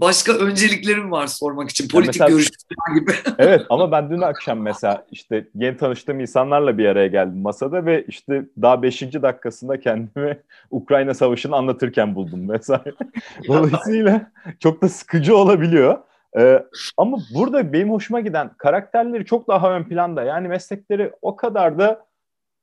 Başka 0.00 0.32
önceliklerim 0.32 1.10
var 1.10 1.26
sormak 1.26 1.70
için. 1.70 1.88
Politik 1.88 2.20
yani 2.20 2.30
görüş 2.30 2.50
gibi. 2.94 3.12
evet 3.38 3.62
ama 3.70 3.92
ben 3.92 4.10
dün 4.10 4.20
akşam 4.20 4.60
mesela 4.60 5.06
işte 5.10 5.48
yeni 5.54 5.76
tanıştığım 5.76 6.20
insanlarla 6.20 6.78
bir 6.78 6.86
araya 6.86 7.06
geldim 7.06 7.42
masada 7.42 7.86
ve 7.86 8.04
işte 8.08 8.44
daha 8.62 8.82
5. 8.82 9.02
dakikasında 9.02 9.80
kendimi 9.80 10.38
Ukrayna 10.70 11.14
Savaşı'nı 11.14 11.56
anlatırken 11.56 12.14
buldum 12.14 12.48
mesela. 12.48 12.84
Dolayısıyla 13.48 14.30
çok 14.60 14.82
da 14.82 14.88
sıkıcı 14.88 15.36
olabiliyor. 15.36 15.98
Ee, 16.38 16.62
ama 16.96 17.18
burada 17.34 17.72
benim 17.72 17.90
hoşuma 17.90 18.20
giden 18.20 18.50
karakterleri 18.58 19.24
çok 19.24 19.48
daha 19.48 19.72
ön 19.72 19.84
planda. 19.84 20.22
Yani 20.22 20.48
meslekleri 20.48 21.12
o 21.22 21.36
kadar 21.36 21.78
da 21.78 22.06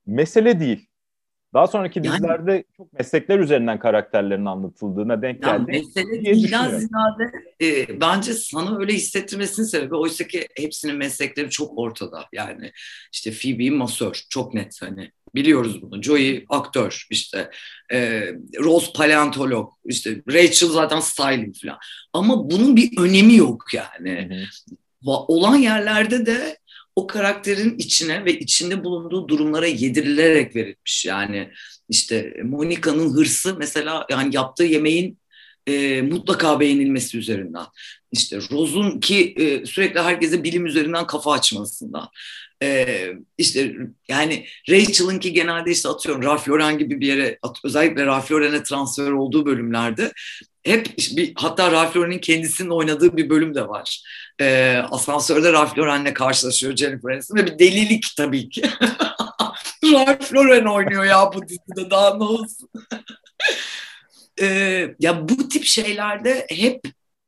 mesele 0.05 0.59
değil. 0.59 0.90
Daha 1.53 1.67
sonraki 1.67 2.03
dizilerde 2.03 2.51
yani, 2.51 2.63
çok 2.77 2.93
meslekler 2.93 3.39
üzerinden 3.39 3.79
karakterlerin 3.79 4.45
anlatıldığına 4.45 5.21
denk 5.21 5.43
geldi. 5.43 5.51
Yani 5.51 5.65
mesele 5.71 6.25
değilden 6.25 6.69
ziyade 6.69 7.31
e, 7.61 8.01
bence 8.01 8.33
sana 8.33 8.79
öyle 8.79 8.93
hissettirmesinin 8.93 9.65
sebebi 9.65 9.95
oysa 9.95 10.27
ki 10.27 10.47
hepsinin 10.55 10.95
meslekleri 10.95 11.49
çok 11.49 11.77
ortada. 11.77 12.25
Yani 12.33 12.71
işte 13.13 13.31
Phoebe 13.31 13.69
masör 13.69 14.21
çok 14.29 14.53
net 14.53 14.81
hani 14.81 15.11
biliyoruz 15.35 15.81
bunu. 15.81 16.01
Joey 16.01 16.45
aktör 16.49 17.07
işte 17.09 17.49
e, 17.91 18.21
Rose 18.59 18.91
paleontolog 18.95 19.73
işte 19.85 20.21
Rachel 20.31 20.69
zaten 20.69 20.99
styling 20.99 21.55
falan. 21.61 21.77
Ama 22.13 22.49
bunun 22.49 22.75
bir 22.75 22.97
önemi 22.99 23.35
yok 23.35 23.63
yani. 23.73 24.29
Hı 24.29 24.35
hı. 24.35 24.43
Olan 25.27 25.55
yerlerde 25.55 26.25
de 26.25 26.57
o 26.95 27.07
karakterin 27.07 27.77
içine 27.77 28.25
ve 28.25 28.39
içinde 28.39 28.83
bulunduğu 28.83 29.27
durumlara 29.27 29.67
yedirilerek 29.67 30.55
verilmiş. 30.55 31.05
Yani 31.05 31.51
işte 31.89 32.33
Monica'nın 32.43 33.13
hırsı 33.13 33.55
mesela 33.57 34.05
yani 34.09 34.35
yaptığı 34.35 34.63
yemeğin 34.63 35.19
e, 35.67 36.01
mutlaka 36.01 36.59
beğenilmesi 36.59 37.17
üzerinden. 37.17 37.65
İşte 38.11 38.37
Rose'un 38.51 38.99
ki 38.99 39.33
e, 39.37 39.65
sürekli 39.65 39.99
herkese 39.99 40.43
bilim 40.43 40.65
üzerinden 40.65 41.07
kafa 41.07 41.31
açmasından. 41.31 42.09
E, 42.63 43.07
işte 43.37 43.75
yani 44.07 44.45
Rachel'ın 44.69 45.19
ki 45.19 45.33
genelde 45.33 45.71
işte 45.71 45.89
atıyorum 45.89 46.23
Ralph 46.23 46.49
Lauren 46.49 46.77
gibi 46.77 47.01
bir 47.01 47.07
yere 47.07 47.39
özellikle 47.63 48.05
Ralph 48.05 48.31
Lauren'e 48.31 48.63
transfer 48.63 49.11
olduğu 49.11 49.45
bölümlerde 49.45 50.11
hep 50.63 50.97
bir, 50.97 51.33
hatta 51.35 51.71
Ralph 51.71 51.97
Lauren'in 51.97 52.19
kendisinin 52.19 52.69
oynadığı 52.69 53.17
bir 53.17 53.29
bölüm 53.29 53.55
de 53.55 53.67
var. 53.67 54.03
E, 54.41 54.77
asansörde 54.91 55.53
Ralph 55.53 55.77
Lauren'le 55.77 56.13
karşılaşıyor 56.13 56.75
Jennifer 56.75 57.11
Aniston 57.11 57.37
ve 57.37 57.45
bir 57.45 57.59
delilik 57.59 58.05
tabii 58.17 58.49
ki. 58.49 58.61
Ralph 59.83 60.33
Lauren 60.33 60.65
oynuyor 60.65 61.03
ya 61.03 61.33
bu 61.33 61.47
dizide 61.47 61.91
daha 61.91 62.17
ne 62.17 62.23
olsun. 62.23 62.69
e, 64.41 64.47
ya 64.99 65.29
bu 65.29 65.49
tip 65.49 65.65
şeylerde 65.65 66.45
hep 66.49 66.81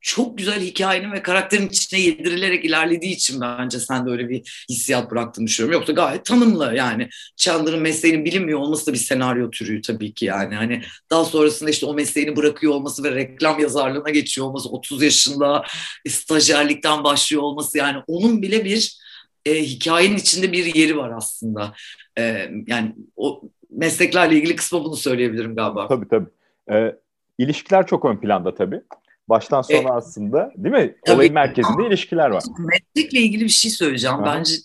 çok 0.03 0.37
güzel 0.37 0.61
hikayenin 0.61 1.11
ve 1.11 1.21
karakterin 1.21 1.67
içine 1.67 1.99
yedirilerek 1.99 2.65
ilerlediği 2.65 3.13
için 3.13 3.41
bence 3.41 3.79
sen 3.79 4.05
de 4.07 4.11
öyle 4.11 4.29
bir 4.29 4.65
hissiyat 4.69 5.11
bıraktığını 5.11 5.47
düşünüyorum. 5.47 5.79
Yoksa 5.79 5.93
gayet 5.93 6.25
tanımlı 6.25 6.75
yani. 6.75 7.09
Chandler'ın 7.35 7.81
mesleğinin 7.81 8.25
bilinmiyor 8.25 8.59
olması 8.59 8.87
da 8.87 8.93
bir 8.93 8.97
senaryo 8.97 9.51
türü 9.51 9.81
tabii 9.81 10.13
ki 10.13 10.25
yani. 10.25 10.55
Hani 10.55 10.81
daha 11.09 11.25
sonrasında 11.25 11.69
işte 11.69 11.85
o 11.85 11.93
mesleğini 11.93 12.35
bırakıyor 12.35 12.73
olması 12.73 13.03
ve 13.03 13.11
reklam 13.11 13.59
yazarlığına 13.59 14.09
geçiyor 14.09 14.47
olması, 14.47 14.69
30 14.69 15.03
yaşında 15.03 15.63
stajyerlikten 16.07 17.03
başlıyor 17.03 17.43
olması 17.43 17.77
yani 17.77 17.97
onun 18.07 18.41
bile 18.41 18.65
bir 18.65 18.97
e, 19.45 19.63
hikayenin 19.63 20.17
içinde 20.17 20.51
bir 20.51 20.75
yeri 20.75 20.97
var 20.97 21.11
aslında. 21.17 21.73
E, 22.17 22.51
yani 22.67 22.95
o 23.15 23.41
mesleklerle 23.69 24.35
ilgili 24.35 24.55
kısmı 24.55 24.83
bunu 24.83 24.95
söyleyebilirim 24.95 25.55
galiba. 25.55 25.87
Tabii 25.87 26.07
tabii. 26.07 26.29
Ee, 26.71 26.95
ilişkiler 27.37 27.87
çok 27.87 28.05
ön 28.05 28.17
planda 28.17 28.55
tabii. 28.55 28.81
Baştan 29.29 29.61
sona 29.61 29.89
e, 29.89 29.91
aslında 29.91 30.51
değil 30.57 30.75
mi? 30.75 30.95
Tabii, 31.05 31.15
Olayın 31.15 31.33
merkezinde 31.33 31.87
ilişkiler 31.87 32.29
var. 32.29 32.43
Meslekle 32.59 33.19
ilgili 33.19 33.43
bir 33.43 33.49
şey 33.49 33.71
söyleyeceğim. 33.71 34.15
Aha. 34.15 34.25
Bence 34.25 34.55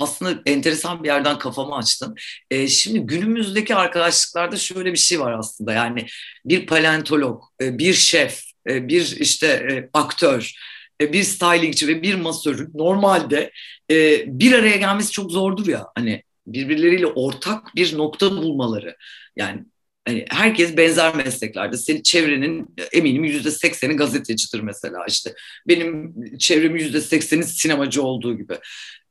aslında 0.00 0.42
enteresan 0.46 1.02
bir 1.02 1.08
yerden 1.08 1.38
kafamı 1.38 1.76
açtın. 1.76 2.14
E, 2.50 2.68
şimdi 2.68 3.00
günümüzdeki 3.00 3.74
arkadaşlıklarda 3.74 4.56
şöyle 4.56 4.92
bir 4.92 4.98
şey 4.98 5.20
var 5.20 5.32
aslında. 5.32 5.72
Yani 5.72 6.06
bir 6.44 6.66
paleontolog, 6.66 7.42
e, 7.60 7.78
bir 7.78 7.94
şef, 7.94 8.42
e, 8.68 8.88
bir 8.88 9.16
işte 9.20 9.46
e, 9.46 9.90
aktör, 9.92 10.52
e, 11.00 11.12
bir 11.12 11.22
stylingçi 11.22 11.88
ve 11.88 12.02
bir 12.02 12.14
masörün 12.14 12.70
normalde 12.74 13.50
e, 13.90 14.24
bir 14.26 14.52
araya 14.52 14.76
gelmesi 14.76 15.10
çok 15.10 15.32
zordur 15.32 15.66
ya. 15.66 15.86
Hani 15.94 16.22
birbirleriyle 16.46 17.06
ortak 17.06 17.74
bir 17.76 17.98
nokta 17.98 18.30
bulmaları. 18.30 18.96
Yani 19.36 19.64
hani 20.06 20.26
herkes 20.30 20.76
benzer 20.76 21.14
mesleklerde. 21.14 21.76
Senin 21.76 22.02
çevrenin 22.02 22.74
eminim 22.92 23.24
yüzde 23.24 23.50
sekseni 23.50 23.96
gazetecidir 23.96 24.60
mesela 24.60 25.04
işte. 25.08 25.34
Benim 25.68 26.14
çevremin 26.38 26.80
yüzde 26.80 27.00
sekseni 27.00 27.44
sinemacı 27.44 28.02
olduğu 28.02 28.36
gibi. 28.36 28.58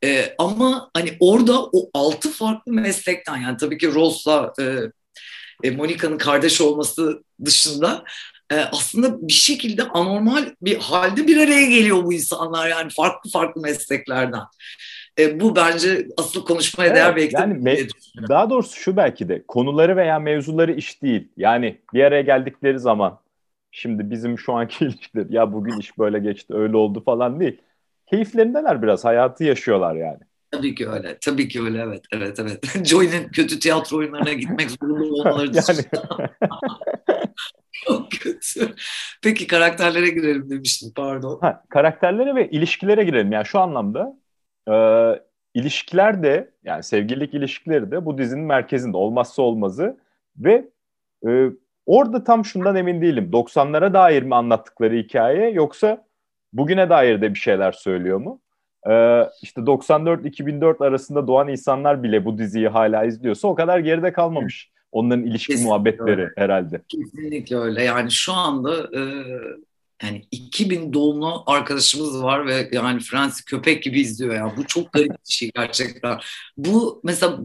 Ee, 0.03 0.35
ama 0.38 0.89
hani 0.93 1.17
orada 1.19 1.63
o 1.63 1.89
altı 1.93 2.31
farklı 2.31 2.73
meslekten 2.73 3.38
yani 3.38 3.57
tabii 3.57 3.77
ki 3.77 3.93
Rose'la 3.93 4.53
e, 4.59 4.63
e, 5.63 5.71
Monica'nın 5.71 6.17
kardeş 6.17 6.62
olması 6.62 7.23
dışında 7.45 8.03
e, 8.51 8.55
aslında 8.55 9.27
bir 9.27 9.33
şekilde 9.33 9.83
anormal 9.83 10.55
bir 10.62 10.77
halde 10.77 11.27
bir 11.27 11.38
araya 11.38 11.65
geliyor 11.65 12.03
bu 12.03 12.13
insanlar 12.13 12.69
yani 12.69 12.91
farklı 12.91 13.29
farklı 13.29 13.62
mesleklerden. 13.62 14.43
E, 15.20 15.39
bu 15.39 15.55
bence 15.55 16.08
asıl 16.17 16.46
konuşmaya 16.46 16.88
evet, 16.88 16.96
değer 16.96 17.15
belki 17.15 17.36
yani 17.36 17.65
de. 17.65 17.88
daha 18.29 18.50
doğrusu 18.50 18.75
şu 18.75 18.98
belki 18.98 19.29
de 19.29 19.43
konuları 19.48 19.98
veya 19.98 20.20
mevzuları 20.20 20.74
iş 20.74 21.01
değil. 21.01 21.27
Yani 21.38 21.77
bir 21.93 22.03
araya 22.03 22.22
geldikleri 22.22 22.79
zaman 22.79 23.20
şimdi 23.72 24.12
bizim 24.12 24.39
şu 24.39 24.53
anki 24.53 24.86
ilişkiler 24.86 25.25
ya 25.29 25.53
bugün 25.53 25.79
iş 25.79 25.98
böyle 25.98 26.20
geçti 26.20 26.53
öyle 26.53 26.77
oldu 26.77 27.03
falan 27.03 27.39
değil. 27.39 27.62
Keyiflerindeler 28.05 28.82
biraz 28.82 29.05
hayatı 29.05 29.43
yaşıyorlar 29.43 29.96
yani. 29.96 30.20
Tabii 30.51 30.75
ki 30.75 30.89
öyle. 30.89 31.17
Tabii 31.22 31.48
ki 31.48 31.63
öyle 31.63 31.82
evet. 31.82 32.03
Evet 32.12 32.39
evet. 32.39 32.86
Joy'nin 32.86 33.29
kötü 33.29 33.60
tiyatro 33.60 33.98
oyunlarına 33.98 34.34
gitmek 34.34 34.72
zorunda 34.72 35.03
olmaları 35.03 35.48
yani... 35.55 36.05
Çok 37.86 38.12
kötü. 38.12 38.75
Peki 39.22 39.48
karakterlere 39.48 40.10
girelim 40.10 40.50
demiştin 40.50 40.91
pardon. 40.96 41.39
Ha, 41.41 41.63
karakterlere 41.70 42.36
ve 42.36 42.50
ilişkilere 42.50 43.03
girelim. 43.03 43.32
Yani 43.32 43.46
şu 43.46 43.60
anlamda 43.60 44.17
e, 44.70 44.75
ilişkiler 45.53 46.24
de 46.24 46.51
yani 46.63 46.84
sevgililik 46.84 47.34
ilişkileri 47.34 47.91
de 47.91 48.05
bu 48.05 48.17
dizinin 48.17 48.46
merkezinde 48.46 48.98
olmazsa 48.98 49.41
olmazı 49.41 49.98
ve 50.38 50.70
e, 51.27 51.50
orada 51.86 52.24
tam 52.24 52.46
şundan 52.46 52.75
emin 52.75 53.01
değilim. 53.01 53.29
90'lara 53.34 53.93
dair 53.93 54.24
mi 54.24 54.36
anlattıkları 54.36 54.96
hikaye 54.96 55.50
yoksa 55.50 56.05
bugüne 56.53 56.89
dair 56.89 57.22
de 57.22 57.34
bir 57.34 57.39
şeyler 57.39 57.72
söylüyor 57.72 58.17
mu? 58.17 58.39
Ee, 58.89 59.29
işte 59.41 59.62
94-2004 59.62 60.86
arasında 60.86 61.27
doğan 61.27 61.48
insanlar 61.48 62.03
bile 62.03 62.25
bu 62.25 62.38
diziyi 62.38 62.67
hala 62.67 63.05
izliyorsa 63.05 63.48
o 63.48 63.55
kadar 63.55 63.79
geride 63.79 64.13
kalmamış. 64.13 64.72
Onların 64.91 65.24
ilişki 65.25 65.48
Kesinlikle 65.48 65.70
muhabbetleri 65.70 66.22
öyle. 66.22 66.32
herhalde. 66.38 66.82
Kesinlikle 66.88 67.58
öyle. 67.58 67.84
Yani 67.84 68.12
şu 68.12 68.34
anda 68.34 68.77
e, 68.77 69.01
yani 70.03 70.25
2000 70.31 70.93
doğumlu 70.93 71.43
arkadaşımız 71.45 72.24
var 72.24 72.48
ve 72.48 72.69
yani 72.72 73.00
Fransız 73.00 73.41
köpek 73.41 73.83
gibi 73.83 74.01
izliyor 74.01 74.36
ya. 74.36 74.53
Bu 74.57 74.67
çok 74.67 74.93
garip 74.93 75.12
bir 75.12 75.33
şey 75.33 75.51
gerçekten. 75.55 76.19
Bu 76.57 77.01
mesela 77.03 77.39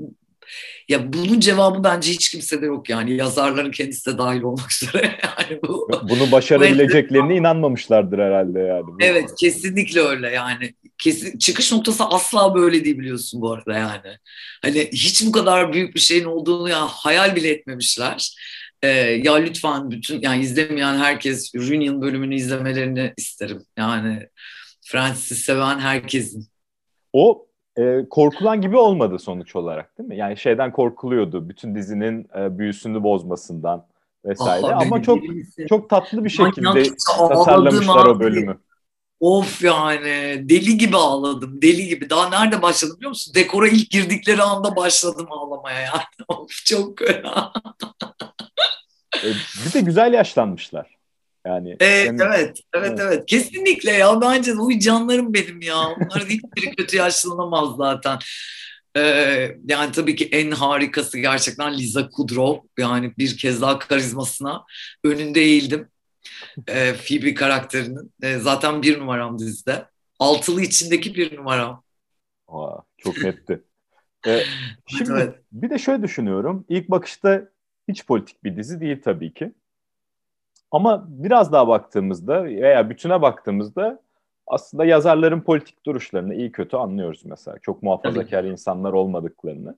ya 0.88 1.12
bunun 1.12 1.40
cevabı 1.40 1.84
bence 1.84 2.12
hiç 2.12 2.30
kimsede 2.30 2.66
yok 2.66 2.88
yani 2.88 3.16
yazarların 3.16 3.70
kendisi 3.70 4.12
de 4.12 4.18
dahil 4.18 4.42
olmak 4.42 4.72
üzere. 4.72 5.18
Yani 5.38 5.60
bu, 5.62 5.90
Bunu 6.08 6.32
başarabileceklerine 6.32 7.36
inanmamışlardır 7.36 8.18
herhalde 8.18 8.58
yani. 8.60 8.84
Evet 9.00 9.30
kesinlikle 9.40 10.00
öyle 10.00 10.30
yani. 10.30 10.74
Kesin, 10.98 11.38
çıkış 11.38 11.72
noktası 11.72 12.04
asla 12.04 12.54
böyle 12.54 12.84
değil 12.84 12.98
biliyorsun 12.98 13.40
bu 13.40 13.52
arada 13.52 13.72
yani. 13.74 14.16
Hani 14.62 14.88
hiç 14.92 15.26
bu 15.26 15.32
kadar 15.32 15.72
büyük 15.72 15.94
bir 15.94 16.00
şeyin 16.00 16.24
olduğunu 16.24 16.68
ya 16.68 16.86
hayal 16.86 17.36
bile 17.36 17.48
etmemişler. 17.48 18.36
Ee, 18.82 18.88
ya 19.24 19.34
lütfen 19.34 19.90
bütün 19.90 20.20
yani 20.20 20.40
izlemeyen 20.42 20.96
herkes 20.96 21.54
Reunion 21.54 22.02
bölümünü 22.02 22.34
izlemelerini 22.34 23.12
isterim. 23.16 23.62
Yani 23.76 24.28
Francis'i 24.80 25.34
seven 25.34 25.78
herkesin. 25.78 26.48
O 27.12 27.46
e, 27.78 28.08
korkulan 28.10 28.60
gibi 28.60 28.76
olmadı 28.76 29.18
sonuç 29.18 29.56
olarak 29.56 29.98
değil 29.98 30.08
mi? 30.08 30.16
Yani 30.16 30.36
şeyden 30.36 30.72
korkuluyordu 30.72 31.48
bütün 31.48 31.74
dizinin 31.74 32.28
e, 32.38 32.58
büyüsünü 32.58 33.02
bozmasından 33.02 33.86
vesaire 34.24 34.66
Aha, 34.66 34.80
ama 34.82 35.02
çok 35.02 35.18
çok 35.68 35.90
tatlı 35.90 36.24
bir 36.24 36.30
şekilde 36.30 36.82
tasarlamışlar 37.06 38.06
o 38.06 38.20
bölümü. 38.20 38.58
Of 39.20 39.62
yani 39.62 40.42
deli 40.48 40.78
gibi 40.78 40.96
ağladım 40.96 41.62
deli 41.62 41.86
gibi. 41.86 42.10
Daha 42.10 42.28
nerede 42.28 42.62
başladım 42.62 42.96
biliyor 42.96 43.08
musun? 43.08 43.34
Dekora 43.34 43.68
ilk 43.68 43.90
girdikleri 43.90 44.42
anda 44.42 44.76
başladım 44.76 45.26
ağlamaya 45.30 45.80
yani. 45.80 46.02
Of 46.28 46.50
çok 46.50 47.02
e, 49.16 49.28
bir 49.66 49.72
de 49.72 49.80
güzel 49.80 50.12
yaşlanmışlar. 50.12 50.98
Yani 51.46 51.76
evet, 51.80 52.08
hem, 52.08 52.20
evet, 52.20 52.60
evet, 52.74 53.00
evet, 53.00 53.26
Kesinlikle 53.26 53.92
ya. 53.92 54.20
Bence 54.20 54.52
de 54.52 54.80
canlarım 54.80 55.34
benim 55.34 55.60
ya. 55.60 55.76
Onlar 55.76 56.24
hiçbiri 56.24 56.70
kötü 56.76 56.96
yaşlanamaz 56.96 57.76
zaten. 57.76 58.18
Ee, 58.96 59.56
yani 59.68 59.92
tabii 59.92 60.16
ki 60.16 60.28
en 60.32 60.50
harikası 60.50 61.18
gerçekten 61.18 61.78
Liza 61.78 62.08
Kudrow. 62.08 62.68
Yani 62.78 63.12
bir 63.18 63.36
kez 63.36 63.60
daha 63.62 63.78
karizmasına 63.78 64.64
önünde 65.04 65.40
eğildim. 65.40 65.88
Ee, 66.68 66.94
Phoebe 66.94 67.34
karakterinin. 67.34 68.12
Ee, 68.22 68.38
zaten 68.38 68.82
bir 68.82 68.98
numaram 68.98 69.38
dizide. 69.38 69.84
Altılı 70.18 70.62
içindeki 70.62 71.14
bir 71.14 71.36
numaram. 71.36 71.82
Aa, 72.48 72.76
çok 72.96 73.18
netti. 73.18 73.62
Ee, 74.26 74.44
şimdi 74.86 75.10
evet. 75.12 75.34
bir 75.52 75.70
de 75.70 75.78
şöyle 75.78 76.02
düşünüyorum. 76.02 76.64
İlk 76.68 76.90
bakışta 76.90 77.48
hiç 77.88 78.06
politik 78.06 78.44
bir 78.44 78.56
dizi 78.56 78.80
değil 78.80 79.02
tabii 79.02 79.34
ki. 79.34 79.52
Ama 80.70 81.04
biraz 81.08 81.52
daha 81.52 81.68
baktığımızda 81.68 82.44
veya 82.44 82.90
bütüne 82.90 83.22
baktığımızda 83.22 84.00
aslında 84.46 84.84
yazarların 84.84 85.40
politik 85.40 85.86
duruşlarını 85.86 86.34
iyi 86.34 86.52
kötü 86.52 86.76
anlıyoruz 86.76 87.24
mesela. 87.24 87.58
Çok 87.58 87.82
muhafazakar 87.82 88.40
Tabii. 88.40 88.48
insanlar 88.48 88.92
olmadıklarını. 88.92 89.76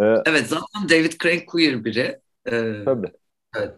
Ee, 0.00 0.04
evet 0.26 0.46
zaten 0.46 0.88
David 0.90 1.12
Crane 1.22 1.46
queer 1.46 1.84
biri. 1.84 2.20
Ee, 2.46 2.84
Tabii. 2.84 3.12
Evet. 3.56 3.74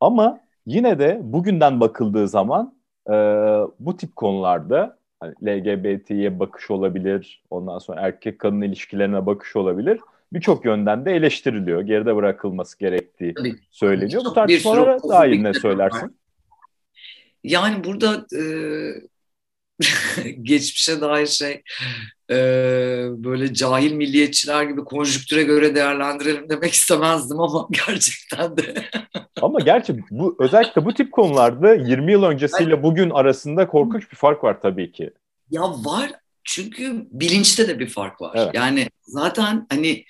Ama 0.00 0.40
yine 0.66 0.98
de 0.98 1.20
bugünden 1.22 1.80
bakıldığı 1.80 2.28
zaman 2.28 2.74
e, 3.08 3.12
bu 3.78 3.96
tip 3.96 4.16
konularda 4.16 4.98
hani 5.20 5.34
LGBT'ye 5.44 6.40
bakış 6.40 6.70
olabilir, 6.70 7.42
ondan 7.50 7.78
sonra 7.78 8.00
erkek 8.00 8.38
kadın 8.38 8.60
ilişkilerine 8.60 9.26
bakış 9.26 9.56
olabilir 9.56 10.00
birçok 10.32 10.64
yönden 10.64 11.04
de 11.04 11.12
eleştiriliyor. 11.12 11.80
Geride 11.82 12.16
bırakılması 12.16 12.78
gerektiği 12.78 13.34
Tabii. 13.34 13.56
söyleniyor. 13.70 14.22
Bu 14.24 14.34
tartışmalara 14.34 15.02
dair 15.08 15.42
ne 15.42 15.54
söylersin? 15.54 16.16
Yani 17.44 17.84
burada 17.84 18.26
e, 18.36 18.42
geçmişe 20.42 21.00
dair 21.00 21.26
şey 21.26 21.62
e, 22.30 22.36
böyle 23.10 23.54
cahil 23.54 23.92
milliyetçiler 23.92 24.62
gibi 24.62 24.84
konjüktüre 24.84 25.42
göre 25.42 25.74
değerlendirelim 25.74 26.48
demek 26.48 26.72
istemezdim 26.72 27.40
ama 27.40 27.68
gerçekten 27.86 28.56
de. 28.56 28.84
ama 29.42 29.60
gerçi 29.60 29.96
bu 30.10 30.36
özellikle 30.38 30.84
bu 30.84 30.94
tip 30.94 31.12
konularda 31.12 31.74
20 31.74 32.12
yıl 32.12 32.22
öncesiyle 32.22 32.82
bugün 32.82 33.10
arasında 33.10 33.66
korkunç 33.66 34.10
bir 34.12 34.16
fark 34.16 34.44
var 34.44 34.60
tabii 34.60 34.92
ki. 34.92 35.10
Ya 35.50 35.62
var 35.62 36.10
çünkü 36.44 37.06
bilinçte 37.10 37.68
de 37.68 37.78
bir 37.78 37.88
fark 37.88 38.20
var. 38.20 38.32
Evet. 38.36 38.54
Yani 38.54 38.88
zaten 39.02 39.66
hani 39.70 40.04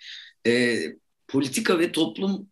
e, 0.47 0.79
politika 1.29 1.79
ve 1.79 1.93
toplum 1.93 2.49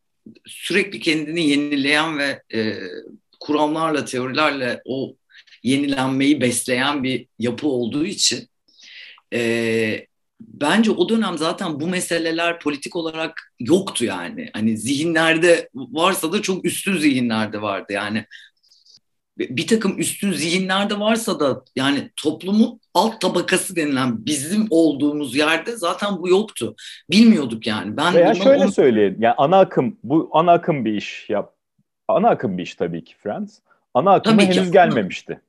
sürekli 0.47 1.01
kendini 1.01 1.49
yenileyen 1.49 2.19
ve 2.19 2.43
e, 2.55 2.75
kuramlarla, 3.41 4.05
teorilerle 4.05 4.83
o 4.85 5.17
yenilenmeyi 5.63 6.41
besleyen 6.41 7.05
bir 7.05 7.27
yapı 7.39 7.69
olduğu 7.69 8.07
için 8.07 8.49
e, 9.35 10.07
bence 10.41 10.91
o 10.91 11.09
dönem 11.09 11.39
zaten 11.39 11.81
bu 11.81 11.87
meseleler 11.87 12.61
politik 12.61 12.97
olarak 12.97 13.53
yoktu 13.61 14.05
yani. 14.05 14.51
Hani 14.53 14.79
zihinlerde 14.79 15.69
varsa 15.75 16.33
da 16.33 16.43
çok 16.43 16.65
üstün 16.65 16.97
zihinlerde 16.97 17.63
vardı. 17.63 17.93
Yani 17.93 18.25
bir 19.39 19.67
takım 19.67 19.99
üstün 19.99 20.33
zihinlerde 20.33 21.01
varsa 21.01 21.41
da 21.41 21.63
yani 21.77 22.11
toplumun 22.17 22.81
alt 22.95 23.21
tabakası 23.21 23.77
denilen 23.77 24.27
bizim 24.27 24.67
olduğumuz 24.71 25.37
yerde 25.37 25.77
zaten 25.77 26.19
bu 26.19 26.29
yoktu. 26.29 26.75
Bilmiyorduk 27.11 27.67
yani. 27.67 27.97
Ben 27.97 28.15
Veya 28.15 28.35
şöyle 28.35 28.65
onu... 28.65 28.73
söyleyeyim. 28.73 29.17
Yani 29.19 29.35
ana 29.39 29.59
akım 29.59 29.97
bu 30.03 30.31
ana 30.33 30.53
akım 30.53 30.85
bir 30.85 30.93
iş 30.93 31.27
yap. 31.29 31.55
Ana 32.09 32.29
akım 32.29 32.59
bir 32.59 32.63
iş 32.63 32.75
tabii 32.75 33.05
ki 33.05 33.15
Friends. 33.17 33.59
Ana 33.95 34.13
akıma 34.13 34.43
henüz 34.43 34.67
ki. 34.67 34.73
gelmemişti 34.73 35.41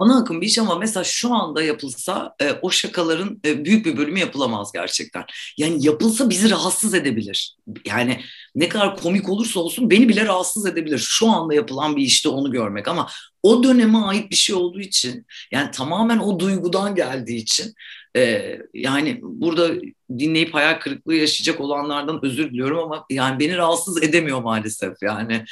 ana 0.00 0.18
akım 0.18 0.40
bir 0.40 0.46
iş 0.46 0.58
ama 0.58 0.78
mesela 0.78 1.04
şu 1.04 1.34
anda 1.34 1.62
yapılsa 1.62 2.34
e, 2.40 2.52
o 2.62 2.70
şakaların 2.70 3.40
e, 3.44 3.64
büyük 3.64 3.86
bir 3.86 3.96
bölümü 3.96 4.18
yapılamaz 4.18 4.72
gerçekten. 4.72 5.24
Yani 5.58 5.86
yapılsa 5.86 6.30
bizi 6.30 6.50
rahatsız 6.50 6.94
edebilir. 6.94 7.56
Yani 7.84 8.20
ne 8.54 8.68
kadar 8.68 8.96
komik 8.96 9.28
olursa 9.28 9.60
olsun 9.60 9.90
beni 9.90 10.08
bile 10.08 10.24
rahatsız 10.24 10.66
edebilir. 10.66 10.98
Şu 10.98 11.28
anda 11.28 11.54
yapılan 11.54 11.96
bir 11.96 12.02
işte 12.02 12.28
onu 12.28 12.50
görmek 12.50 12.88
ama 12.88 13.08
o 13.42 13.62
döneme 13.62 13.98
ait 13.98 14.30
bir 14.30 14.36
şey 14.36 14.56
olduğu 14.56 14.80
için 14.80 15.26
yani 15.52 15.70
tamamen 15.70 16.18
o 16.18 16.40
duygudan 16.40 16.94
geldiği 16.94 17.36
için 17.36 17.74
e, 18.16 18.58
yani 18.74 19.20
burada 19.22 19.70
dinleyip 20.18 20.54
hayal 20.54 20.80
kırıklığı 20.80 21.14
yaşayacak 21.14 21.60
olanlardan 21.60 22.24
özür 22.24 22.50
diliyorum 22.50 22.78
ama 22.78 23.06
yani 23.10 23.40
beni 23.40 23.56
rahatsız 23.56 24.02
edemiyor 24.02 24.42
maalesef 24.42 24.94
yani 25.02 25.44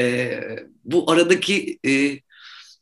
e, 0.00 0.38
bu 0.84 1.10
aradaki 1.10 1.78
e, 1.86 2.18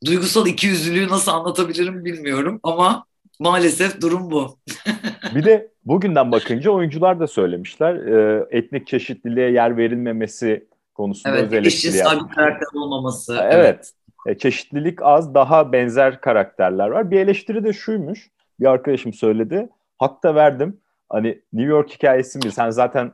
duygusal 0.07 0.47
ikiyüzlülüğü 0.47 1.09
nasıl 1.09 1.33
anlatabilirim 1.33 2.05
bilmiyorum 2.05 2.61
ama 2.63 3.05
maalesef 3.41 4.01
durum 4.01 4.31
bu. 4.31 4.59
bir 5.35 5.45
de 5.45 5.69
bugünden 5.85 6.33
bakınca 6.33 6.71
oyuncular 6.71 7.21
da 7.21 7.27
söylemişler 7.27 7.95
e, 7.95 8.47
etnik 8.51 8.87
çeşitliliğe 8.87 9.51
yer 9.51 9.77
verilmemesi 9.77 10.69
konusunda 10.95 11.37
evet, 11.37 11.47
öz 11.47 11.53
eleştiri 11.53 11.97
yapmışlar. 11.97 12.29
bir 12.29 12.35
karakter 12.35 12.67
olmaması. 12.75 13.39
Evet. 13.43 13.55
evet. 13.55 13.93
E, 14.27 14.39
çeşitlilik 14.39 15.03
az, 15.03 15.35
daha 15.35 15.73
benzer 15.73 16.21
karakterler 16.21 16.89
var. 16.89 17.11
Bir 17.11 17.21
eleştiri 17.21 17.65
de 17.65 17.73
şuymuş. 17.73 18.31
Bir 18.61 18.67
arkadaşım 18.67 19.13
söyledi. 19.13 19.69
Hak 19.99 20.23
da 20.23 20.35
verdim. 20.35 20.81
Hani 21.09 21.41
New 21.53 21.71
York 21.71 21.91
hikayesi 21.91 22.39
mi? 22.39 22.53
Sen 22.53 22.71
zaten 22.71 23.13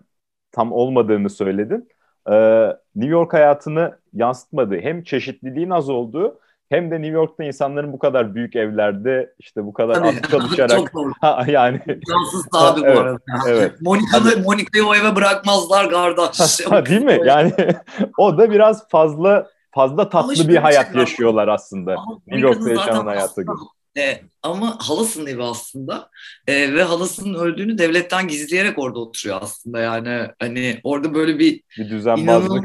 tam 0.53 0.72
olmadığını 0.72 1.31
söyledin. 1.31 1.88
Ee, 2.31 2.66
New 2.96 3.12
York 3.12 3.33
hayatını 3.33 3.99
yansıtmadı. 4.12 4.79
Hem 4.81 5.03
çeşitliliğin 5.03 5.70
az 5.70 5.88
olduğu 5.88 6.40
hem 6.69 6.91
de 6.91 6.95
New 6.95 7.15
York'ta 7.15 7.45
insanların 7.45 7.93
bu 7.93 7.99
kadar 7.99 8.35
büyük 8.35 8.57
evlerde 8.57 9.35
işte 9.39 9.65
bu 9.65 9.73
kadar 9.73 9.95
Tabii, 9.95 10.31
çalışarak 10.31 10.93
ha, 11.21 11.45
yani 11.49 11.81
Fransız 11.85 12.47
tabi 12.53 12.81
bu 12.81 12.87
evet, 12.87 12.99
arada. 12.99 13.19
Evet. 13.49 13.73
Monika'yı 13.81 14.43
Monika'yı 14.45 14.87
o 14.87 14.95
eve 14.95 15.17
bırakmazlar 15.17 15.91
kardeş. 15.91 16.67
ha, 16.71 16.87
değil 16.87 17.03
mi? 17.03 17.19
Yani 17.25 17.53
o 18.19 18.39
da 18.39 18.51
biraz 18.51 18.89
fazla 18.89 19.47
fazla 19.71 20.09
tatlı 20.09 20.49
bir 20.49 20.57
hayat 20.57 20.95
yaşıyorlar 20.95 21.49
aslında. 21.49 21.97
New 22.27 22.49
York'ta 22.49 22.71
yaşanan 22.71 23.07
hayatı 23.07 23.43
gibi. 23.43 23.53
E, 23.97 24.21
ama 24.43 24.79
halasının 24.81 25.27
evi 25.27 25.43
aslında 25.43 26.11
e, 26.47 26.75
ve 26.75 26.83
halasının 26.83 27.35
öldüğünü 27.35 27.79
devletten 27.79 28.29
gizleyerek 28.29 28.79
orada 28.79 28.99
oturuyor 28.99 29.39
aslında 29.43 29.81
yani 29.81 30.29
hani 30.39 30.81
orada 30.85 31.15
böyle 31.15 31.39
bir, 31.39 31.63
bir 31.79 31.91
düzenbazlık. 31.91 32.65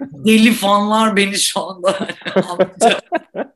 deli 0.00 0.52
fanlar 0.52 1.16
beni 1.16 1.38
şu 1.38 1.60
anda 1.60 2.08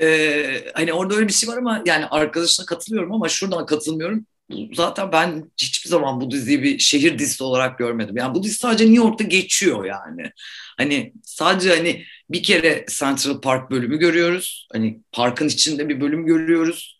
Ee, 0.00 0.64
hani 0.74 0.92
orada 0.92 1.14
öyle 1.14 1.28
bir 1.28 1.32
şey 1.32 1.48
var 1.48 1.56
ama 1.56 1.82
yani 1.86 2.06
arkadaşına 2.06 2.66
katılıyorum 2.66 3.12
ama 3.12 3.28
şuradan 3.28 3.66
katılmıyorum. 3.66 4.26
Zaten 4.74 5.12
ben 5.12 5.50
hiçbir 5.60 5.90
zaman 5.90 6.20
bu 6.20 6.30
diziyi 6.30 6.62
bir 6.62 6.78
şehir 6.78 7.18
dizisi 7.18 7.44
olarak 7.44 7.78
görmedim. 7.78 8.16
Yani 8.16 8.34
bu 8.34 8.42
dizi 8.42 8.54
sadece 8.54 8.84
New 8.84 9.04
York'ta 9.04 9.24
geçiyor 9.24 9.84
yani. 9.84 10.30
Hani 10.78 11.12
sadece 11.22 11.76
hani 11.76 12.04
bir 12.30 12.42
kere 12.42 12.86
Central 12.88 13.40
Park 13.40 13.70
bölümü 13.70 13.98
görüyoruz. 13.98 14.68
Hani 14.72 15.00
parkın 15.12 15.48
içinde 15.48 15.88
bir 15.88 16.00
bölüm 16.00 16.26
görüyoruz. 16.26 16.98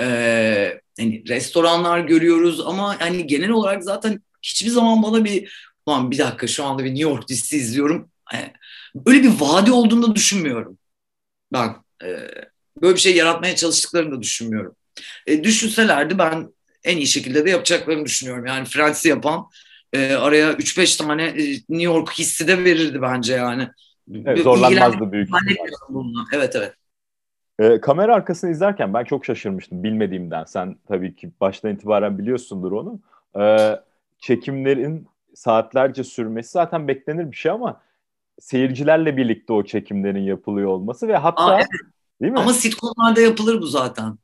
Ee, 0.00 0.80
hani 0.98 1.28
restoranlar 1.28 2.00
görüyoruz 2.00 2.60
ama 2.60 3.00
hani 3.00 3.26
genel 3.26 3.50
olarak 3.50 3.84
zaten 3.84 4.22
hiçbir 4.42 4.70
zaman 4.70 5.02
bana 5.02 5.24
bir 5.24 5.72
Ulan 5.86 6.10
bir 6.10 6.18
dakika 6.18 6.46
şu 6.46 6.64
anda 6.64 6.84
bir 6.84 6.90
New 6.90 7.02
York 7.02 7.28
dizisi 7.28 7.56
izliyorum. 7.56 8.10
Yani 8.32 8.52
öyle 9.06 9.22
bir 9.22 9.40
vadi 9.40 9.72
olduğunu 9.72 10.02
da 10.10 10.14
düşünmüyorum. 10.14 10.78
Ben 11.52 11.76
e, 12.04 12.08
böyle 12.82 12.94
bir 12.94 13.00
şey 13.00 13.16
yaratmaya 13.16 13.56
çalıştıklarını 13.56 14.16
da 14.16 14.22
düşünmüyorum. 14.22 14.76
E, 15.26 15.44
düşünselerdi 15.44 16.18
ben 16.18 16.52
en 16.84 16.96
iyi 16.96 17.06
şekilde 17.06 17.44
de 17.44 17.50
yapacaklarını 17.50 18.04
düşünüyorum. 18.04 18.46
Yani 18.46 18.64
Friends'i 18.64 19.08
yapan 19.08 19.46
e, 19.92 20.14
araya 20.14 20.52
3-5 20.52 20.98
tane 20.98 21.24
e, 21.24 21.52
New 21.52 21.82
York 21.82 22.10
hissi 22.10 22.48
de 22.48 22.64
verirdi 22.64 23.02
bence 23.02 23.34
yani. 23.34 23.68
Evet, 24.14 24.42
zorlanmazdı 24.42 25.12
büyük 25.12 25.28
ihtimalle. 25.28 26.16
Evet 26.34 26.56
evet. 26.56 26.74
E, 27.58 27.80
kamera 27.80 28.14
arkasını 28.14 28.50
izlerken 28.50 28.94
ben 28.94 29.04
çok 29.04 29.24
şaşırmıştım 29.24 29.82
bilmediğimden. 29.82 30.44
Sen 30.44 30.76
tabii 30.88 31.14
ki 31.16 31.30
baştan 31.40 31.70
itibaren 31.70 32.18
biliyorsundur 32.18 32.72
onu. 32.72 33.00
E, 33.44 33.70
çekimlerin 34.18 35.06
saatlerce 35.34 36.04
sürmesi 36.04 36.50
zaten 36.50 36.88
beklenir 36.88 37.30
bir 37.30 37.36
şey 37.36 37.52
ama 37.52 37.80
seyircilerle 38.40 39.16
birlikte 39.16 39.52
o 39.52 39.64
çekimlerin 39.64 40.22
yapılıyor 40.22 40.68
olması 40.68 41.08
ve 41.08 41.16
hatta 41.16 41.44
Aa, 41.44 41.56
evet. 41.56 41.68
değil 42.22 42.32
mi? 42.32 42.38
Ama 42.38 42.52
sitcomlarda 42.52 43.20
yapılır 43.20 43.60
bu 43.60 43.66
zaten. 43.66 44.18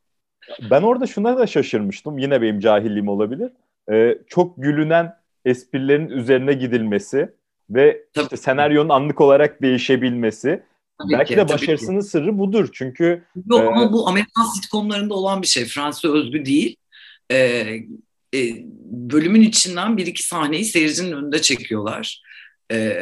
Ben 0.70 0.82
orada 0.82 1.06
şuna 1.06 1.38
da 1.38 1.46
şaşırmıştım. 1.46 2.18
Yine 2.18 2.42
benim 2.42 2.60
cahilliğim 2.60 3.08
olabilir. 3.08 3.50
Ee, 3.92 4.18
çok 4.28 4.54
gülünen 4.62 5.14
esprilerin 5.44 6.08
üzerine 6.08 6.52
gidilmesi 6.52 7.28
ve 7.70 8.04
tabii. 8.14 8.24
işte 8.24 8.36
senaryonun 8.36 8.88
anlık 8.88 9.20
olarak 9.20 9.62
değişebilmesi. 9.62 10.62
Tabii 10.98 11.12
Belki 11.12 11.34
ki, 11.34 11.36
de 11.36 11.48
başarısının 11.48 12.00
ki. 12.00 12.06
sırrı 12.06 12.38
budur. 12.38 12.68
Çünkü 12.72 13.24
Yok 13.50 13.60
e... 13.60 13.66
ama 13.66 13.92
bu 13.92 14.08
Amerikan 14.08 14.44
sitcomlarında 14.44 15.14
olan 15.14 15.42
bir 15.42 15.46
şey. 15.46 15.64
Fransa 15.64 16.08
özgü 16.08 16.44
değil. 16.44 16.76
E, 17.30 17.36
e, 18.34 18.40
bölümün 18.90 19.40
içinden 19.40 19.96
bir 19.96 20.06
iki 20.06 20.22
sahneyi 20.22 20.64
seyircinin 20.64 21.12
önünde 21.12 21.42
çekiyorlar. 21.42 22.22
E, 22.72 22.96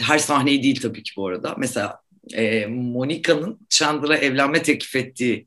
her 0.00 0.18
sahneyi 0.18 0.62
değil 0.62 0.80
tabii 0.80 1.02
ki 1.02 1.12
bu 1.16 1.26
arada. 1.26 1.54
Mesela 1.58 2.00
e, 2.34 2.66
Monica'nın 2.66 3.58
Chandler'a 3.68 4.16
evlenme 4.16 4.62
teklif 4.62 4.96
ettiği 4.96 5.46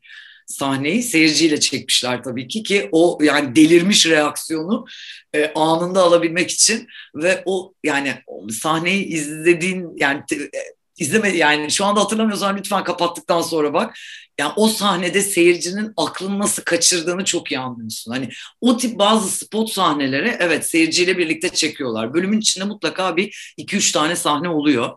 sahneyi 0.49 1.03
seyirciyle 1.03 1.59
çekmişler 1.59 2.23
tabii 2.23 2.47
ki 2.47 2.63
ki 2.63 2.89
o 2.91 3.19
yani 3.21 3.55
delirmiş 3.55 4.05
reaksiyonu 4.05 4.85
e, 5.33 5.53
anında 5.53 6.03
alabilmek 6.03 6.51
için 6.51 6.87
ve 7.15 7.43
o 7.45 7.73
yani 7.83 8.13
sahneyi 8.51 9.05
izlediğin 9.05 9.97
yani 9.97 10.23
e, 10.33 10.59
izleme 10.99 11.29
yani 11.29 11.71
şu 11.71 11.85
anda 11.85 11.99
hatırlamıyorsan 11.99 12.57
lütfen 12.57 12.83
kapattıktan 12.83 13.41
sonra 13.41 13.73
bak. 13.73 13.95
Yani 14.39 14.53
o 14.55 14.67
sahnede 14.67 15.21
seyircinin 15.21 15.93
aklını 15.97 16.39
nasıl 16.39 16.63
kaçırdığını 16.63 17.25
çok 17.25 17.51
iyi 17.51 17.59
anlıyorsun. 17.59 18.11
Hani 18.11 18.29
o 18.61 18.77
tip 18.77 18.99
bazı 18.99 19.29
spot 19.29 19.71
sahneleri 19.71 20.37
evet 20.39 20.69
seyirciyle 20.69 21.17
birlikte 21.17 21.49
çekiyorlar. 21.49 22.13
Bölümün 22.13 22.39
içinde 22.39 22.65
mutlaka 22.65 23.17
bir 23.17 23.53
iki 23.57 23.77
üç 23.77 23.91
tane 23.91 24.15
sahne 24.15 24.49
oluyor. 24.49 24.89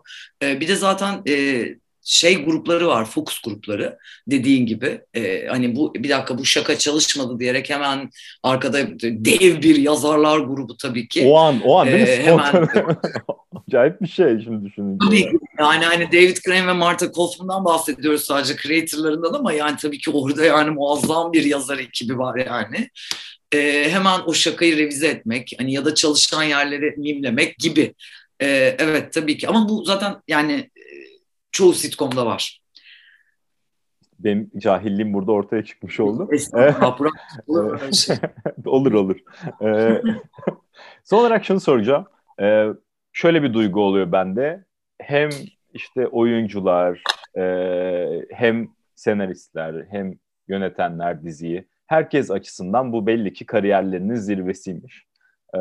Ee, 0.43 0.59
bir 0.59 0.67
de 0.67 0.75
zaten 0.75 1.21
e, 1.27 1.65
şey 2.03 2.45
grupları 2.45 2.87
var, 2.87 3.05
Fox 3.05 3.39
grupları 3.45 3.97
dediğin 4.27 4.65
gibi. 4.65 5.01
E, 5.13 5.47
hani 5.47 5.75
bu 5.75 5.93
bir 5.93 6.09
dakika 6.09 6.37
bu 6.37 6.45
şaka 6.45 6.77
çalışmadı 6.77 7.39
diyerek 7.39 7.69
hemen 7.69 8.09
arkada 8.43 8.99
dev 9.01 9.61
bir 9.61 9.75
yazarlar 9.75 10.39
grubu 10.39 10.77
tabii 10.77 11.07
ki. 11.07 11.25
O 11.27 11.37
an, 11.37 11.61
o 11.65 11.79
an 11.79 11.87
değil 11.87 12.01
mi? 12.01 12.09
E, 12.09 12.23
hemen, 12.23 12.67
Acayip 13.67 14.01
bir 14.01 14.07
şey 14.07 14.41
şimdi 14.43 14.65
düşününce. 14.65 14.97
Tabii 15.05 15.39
yani 15.59 15.85
hani 15.85 16.11
David 16.11 16.37
Crane 16.45 16.67
ve 16.67 16.73
Martha 16.73 17.11
Kaufman'dan 17.11 17.65
bahsediyoruz 17.65 18.23
sadece 18.23 18.55
creatorlarından 18.55 19.33
ama 19.33 19.53
yani 19.53 19.77
tabii 19.77 19.97
ki 19.97 20.11
orada 20.11 20.45
yani 20.45 20.69
muazzam 20.69 21.33
bir 21.33 21.43
yazar 21.43 21.77
ekibi 21.77 22.17
var 22.17 22.45
yani. 22.45 22.89
E, 23.53 23.91
hemen 23.91 24.19
o 24.25 24.33
şakayı 24.33 24.77
revize 24.77 25.07
etmek 25.07 25.51
hani 25.57 25.73
ya 25.73 25.85
da 25.85 25.95
çalışan 25.95 26.43
yerleri 26.43 26.95
mimlemek 26.97 27.57
gibi. 27.57 27.93
E, 28.41 28.75
evet 28.79 29.13
tabii 29.13 29.37
ki 29.37 29.47
ama 29.47 29.69
bu 29.69 29.85
zaten 29.85 30.15
yani 30.27 30.69
çoğu 31.53 31.73
sitcomda 31.73 32.25
var. 32.25 32.61
Benim 34.19 34.51
cahilliğim 34.57 35.13
burada 35.13 35.31
ortaya 35.31 35.65
çıkmış 35.65 35.99
oldu. 35.99 36.29
olur 37.47 37.91
şey. 37.93 38.15
olur. 38.65 38.93
olur. 38.93 39.19
Ee, 39.61 40.01
son 41.03 41.19
olarak 41.19 41.45
şunu 41.45 41.59
soracağım. 41.59 42.05
Ee, 42.41 42.67
şöyle 43.13 43.43
bir 43.43 43.53
duygu 43.53 43.81
oluyor 43.81 44.11
bende. 44.11 44.65
Hem 45.01 45.29
işte 45.73 46.07
oyuncular, 46.07 47.03
e, 47.37 47.43
hem 48.31 48.67
senaristler, 48.95 49.85
hem 49.89 50.13
yönetenler 50.47 51.23
diziyi. 51.23 51.67
Herkes 51.87 52.31
açısından 52.31 52.93
bu 52.93 53.07
belli 53.07 53.33
ki 53.33 53.45
kariyerlerinin 53.45 54.15
zirvesiymiş. 54.15 55.05
Ee, 55.55 55.59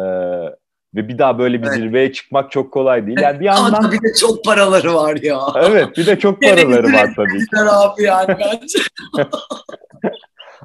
ve 0.95 1.09
bir 1.09 1.19
daha 1.19 1.39
böyle 1.39 1.63
bir 1.63 1.67
evet. 1.67 1.77
zirveye 1.77 2.13
çıkmak 2.13 2.51
çok 2.51 2.73
kolay 2.73 3.07
değil. 3.07 3.19
Yani 3.21 3.41
bir 3.41 3.45
yandan... 3.45 3.93
bir 3.93 4.03
de 4.03 4.15
çok 4.21 4.45
paraları 4.45 4.95
var 4.95 5.17
ya. 5.23 5.41
Evet 5.63 5.97
bir 5.97 6.07
de 6.07 6.19
çok 6.19 6.43
paraları 6.43 6.93
var 6.93 7.13
tabii 7.17 7.39
ki. 7.39 7.59
abi 7.59 8.03
yani 8.03 8.37
bence. 8.41 8.79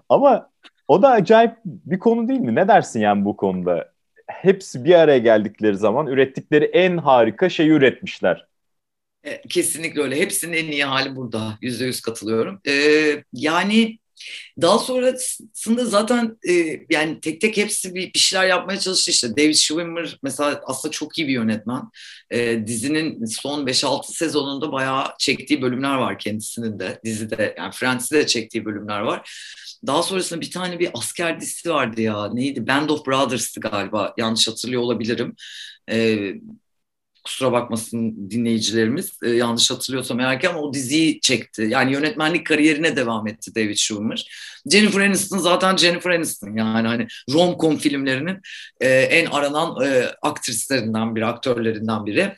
Ama 0.10 0.50
o 0.88 1.02
da 1.02 1.10
acayip 1.10 1.56
bir 1.66 2.00
konu 2.00 2.28
değil 2.28 2.40
mi? 2.40 2.56
Ne 2.56 2.68
dersin 2.68 3.00
yani 3.00 3.26
bu 3.26 3.38
konuda? 3.38 3.92
Hepsi 4.28 4.86
bir 4.86 4.94
araya 4.94 5.18
geldikleri 5.18 5.78
zaman 5.78 6.08
ürettikleri 6.08 6.66
en 6.66 6.98
harika 6.98 7.50
şeyi 7.50 7.70
üretmişler. 7.70 8.48
E, 9.24 9.42
kesinlikle 9.42 10.02
öyle. 10.02 10.20
Hepsinin 10.20 10.58
en 10.58 10.72
iyi 10.72 10.86
hali 10.86 11.16
burada. 11.16 11.58
Yüzde 11.62 11.86
yüz 11.86 12.02
katılıyorum. 12.02 12.62
Ee, 12.68 13.24
yani 13.34 14.00
daha 14.62 14.80
sonrasında 14.80 15.86
zaten 15.86 16.38
e, 16.50 16.80
yani 16.90 17.20
tek 17.22 17.42
tek 17.42 17.58
hepsi 17.58 17.96
bir, 17.96 18.14
bir 18.14 18.20
şeyler 18.20 18.48
yapmaya 18.48 18.80
çalıştı 18.80 19.12
işte. 19.12 19.38
David 19.38 19.54
Schwimmer 19.54 20.20
mesela 20.24 20.62
aslında 20.66 20.92
çok 20.92 21.18
iyi 21.18 21.28
bir 21.28 21.34
yönetmen. 21.34 21.82
E, 22.32 22.68
dizinin 22.68 23.26
son 23.26 23.68
5-6 23.68 24.12
sezonunda 24.12 24.72
bayağı 24.72 25.06
çektiği 25.20 25.62
bölümler 25.62 25.96
var 25.96 26.20
kendisinin 26.20 26.80
de. 26.80 27.00
Dizide 27.06 27.56
yani 27.58 27.72
Friends'de 27.74 28.18
de 28.18 28.28
çektiği 28.28 28.66
bölümler 28.66 29.00
var. 29.00 29.32
Daha 29.88 30.04
sonrasında 30.04 30.42
bir 30.42 30.52
tane 30.52 30.80
bir 30.80 30.90
asker 30.94 31.42
dizisi 31.42 31.70
vardı 31.70 32.02
ya. 32.02 32.34
Neydi? 32.34 32.68
Band 32.68 32.90
of 32.90 33.08
Brothers'tı 33.08 33.60
galiba. 33.60 34.14
Yanlış 34.18 34.48
hatırlıyor 34.48 34.82
olabilirim. 34.82 35.36
E, 35.92 36.18
kusura 37.28 37.52
bakmasın 37.52 38.30
dinleyicilerimiz 38.32 39.20
e, 39.24 39.30
yanlış 39.30 39.72
hatırlıyorsam 39.72 40.40
ki 40.40 40.50
ama 40.50 40.60
o 40.60 40.74
diziyi 40.74 41.20
çekti. 41.22 41.68
Yani 41.70 41.94
yönetmenlik 41.94 42.46
kariyerine 42.46 42.96
devam 42.96 43.28
etti 43.28 43.56
David 43.56 43.76
Schwimmer. 43.76 44.30
Jennifer 44.72 45.02
Aniston 45.02 45.38
zaten 45.38 45.78
Jennifer 45.78 46.12
Aniston 46.12 46.58
yani 46.58 46.88
hani 46.88 47.08
rom-com 47.30 47.78
filmlerinin 47.78 48.42
e, 48.82 48.90
en 48.90 49.26
aranan 49.26 49.86
e, 49.86 50.12
aktrislerinden 50.22 51.16
biri, 51.16 51.26
aktörlerinden 51.26 52.06
biri. 52.06 52.36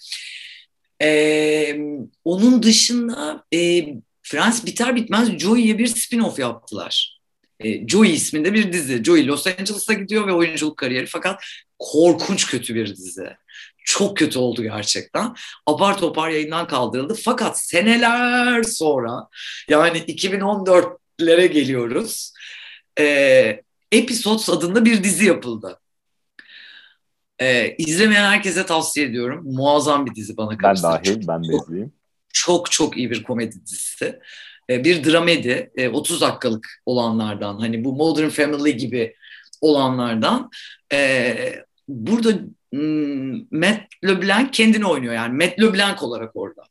E, 1.02 1.80
onun 2.26 2.64
dışında 2.64 3.44
e, 3.54 3.86
Frans 4.24 4.66
biter 4.66 4.96
bitmez 4.96 5.40
Joey'ye 5.40 5.78
bir 5.78 5.88
spin-off 5.88 6.42
yaptılar. 6.42 7.20
E, 7.60 7.88
Joey 7.88 8.14
isminde 8.14 8.54
bir 8.54 8.74
dizi. 8.74 9.04
Joey 9.04 9.28
Los 9.28 9.48
Angeles'a 9.48 9.94
gidiyor 9.94 10.28
ve 10.28 10.34
oyunculuk 10.34 10.78
kariyeri 10.78 11.06
fakat 11.06 11.44
korkunç 11.80 12.48
kötü 12.48 12.76
bir 12.76 12.96
dizi 12.96 13.30
çok 13.90 14.18
kötü 14.18 14.40
oldu 14.40 14.64
gerçekten. 14.64 15.36
Apar 15.66 15.98
topar 15.98 16.30
yayından 16.30 16.68
kaldırıldı. 16.68 17.14
Fakat 17.26 17.60
seneler 17.60 18.64
sonra 18.64 19.28
yani 19.70 19.98
2014'lere 19.98 21.46
geliyoruz. 21.46 22.34
E, 23.00 23.62
Episodes 23.92 24.50
adında 24.50 24.86
bir 24.86 25.04
dizi 25.04 25.26
yapıldı. 25.26 25.80
E, 27.42 27.76
izlemeyen 27.78 28.32
herkese 28.32 28.66
tavsiye 28.66 29.06
ediyorum. 29.06 29.44
Muazzam 29.46 30.06
bir 30.06 30.16
dizi 30.16 30.38
bana 30.38 30.58
kalırsa. 30.58 30.94
Ben 30.94 31.06
dahil, 31.06 31.28
ben 31.28 31.44
de 31.44 31.56
izleyeyim. 31.56 31.94
Çok 32.34 32.72
çok 32.72 32.98
iyi 32.98 33.12
bir 33.12 33.24
komedi 33.24 33.66
dizisi. 33.66 34.20
E, 34.70 34.84
bir 34.84 35.04
dramedi, 35.04 35.72
e, 35.76 35.90
30 35.90 36.22
dakikalık 36.22 36.82
olanlardan. 36.86 37.60
Hani 37.60 37.84
bu 37.84 37.96
Modern 37.96 38.30
Family 38.30 38.78
gibi 38.78 39.16
olanlardan. 39.62 40.50
E, 40.94 41.64
burada 41.88 42.32
Matt 43.52 43.82
LeBlanc 44.04 44.52
kendini 44.52 44.86
oynuyor 44.86 45.14
yani 45.14 45.46
Matt 45.46 45.60
LeBlanc 45.60 46.04
olarak 46.04 46.36
orada. 46.36 46.64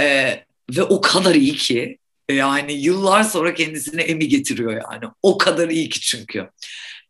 Ee, 0.00 0.44
ve 0.76 0.82
o 0.82 1.00
kadar 1.00 1.34
iyi 1.34 1.54
ki 1.54 1.98
yani 2.30 2.72
yıllar 2.72 3.22
sonra 3.22 3.54
kendisine 3.54 4.02
Emmy 4.02 4.28
getiriyor 4.28 4.72
yani. 4.72 5.04
O 5.22 5.38
kadar 5.38 5.68
iyi 5.68 5.88
ki 5.88 6.00
çünkü. 6.00 6.50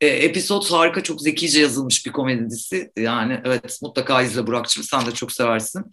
Ee, 0.01 0.07
episod 0.07 0.70
harika, 0.70 1.03
çok 1.03 1.22
zekice 1.22 1.61
yazılmış 1.61 2.07
bir 2.07 2.12
komedi 2.12 2.51
dizisi. 2.51 2.90
Yani 2.96 3.40
evet 3.44 3.79
mutlaka 3.83 4.22
izle 4.22 4.46
Burak'cığım 4.46 4.85
sen 4.85 5.07
de 5.07 5.11
çok 5.11 5.33
seversin. 5.33 5.85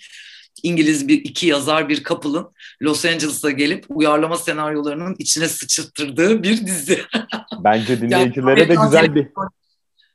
İngiliz 0.63 1.07
bir 1.07 1.17
iki 1.17 1.47
yazar 1.47 1.89
bir 1.89 2.03
couple'ın 2.03 2.47
Los 2.81 3.05
Angeles'a 3.05 3.51
gelip 3.51 3.85
uyarlama 3.89 4.37
senaryolarının 4.37 5.15
içine 5.19 5.47
sıçırttırdığı 5.47 6.43
bir 6.43 6.67
dizi. 6.67 7.01
Bence 7.59 8.01
dinleyicilere 8.01 8.59
yani, 8.59 8.69
de 8.69 8.75
güzel 8.85 9.15
bir 9.15 9.27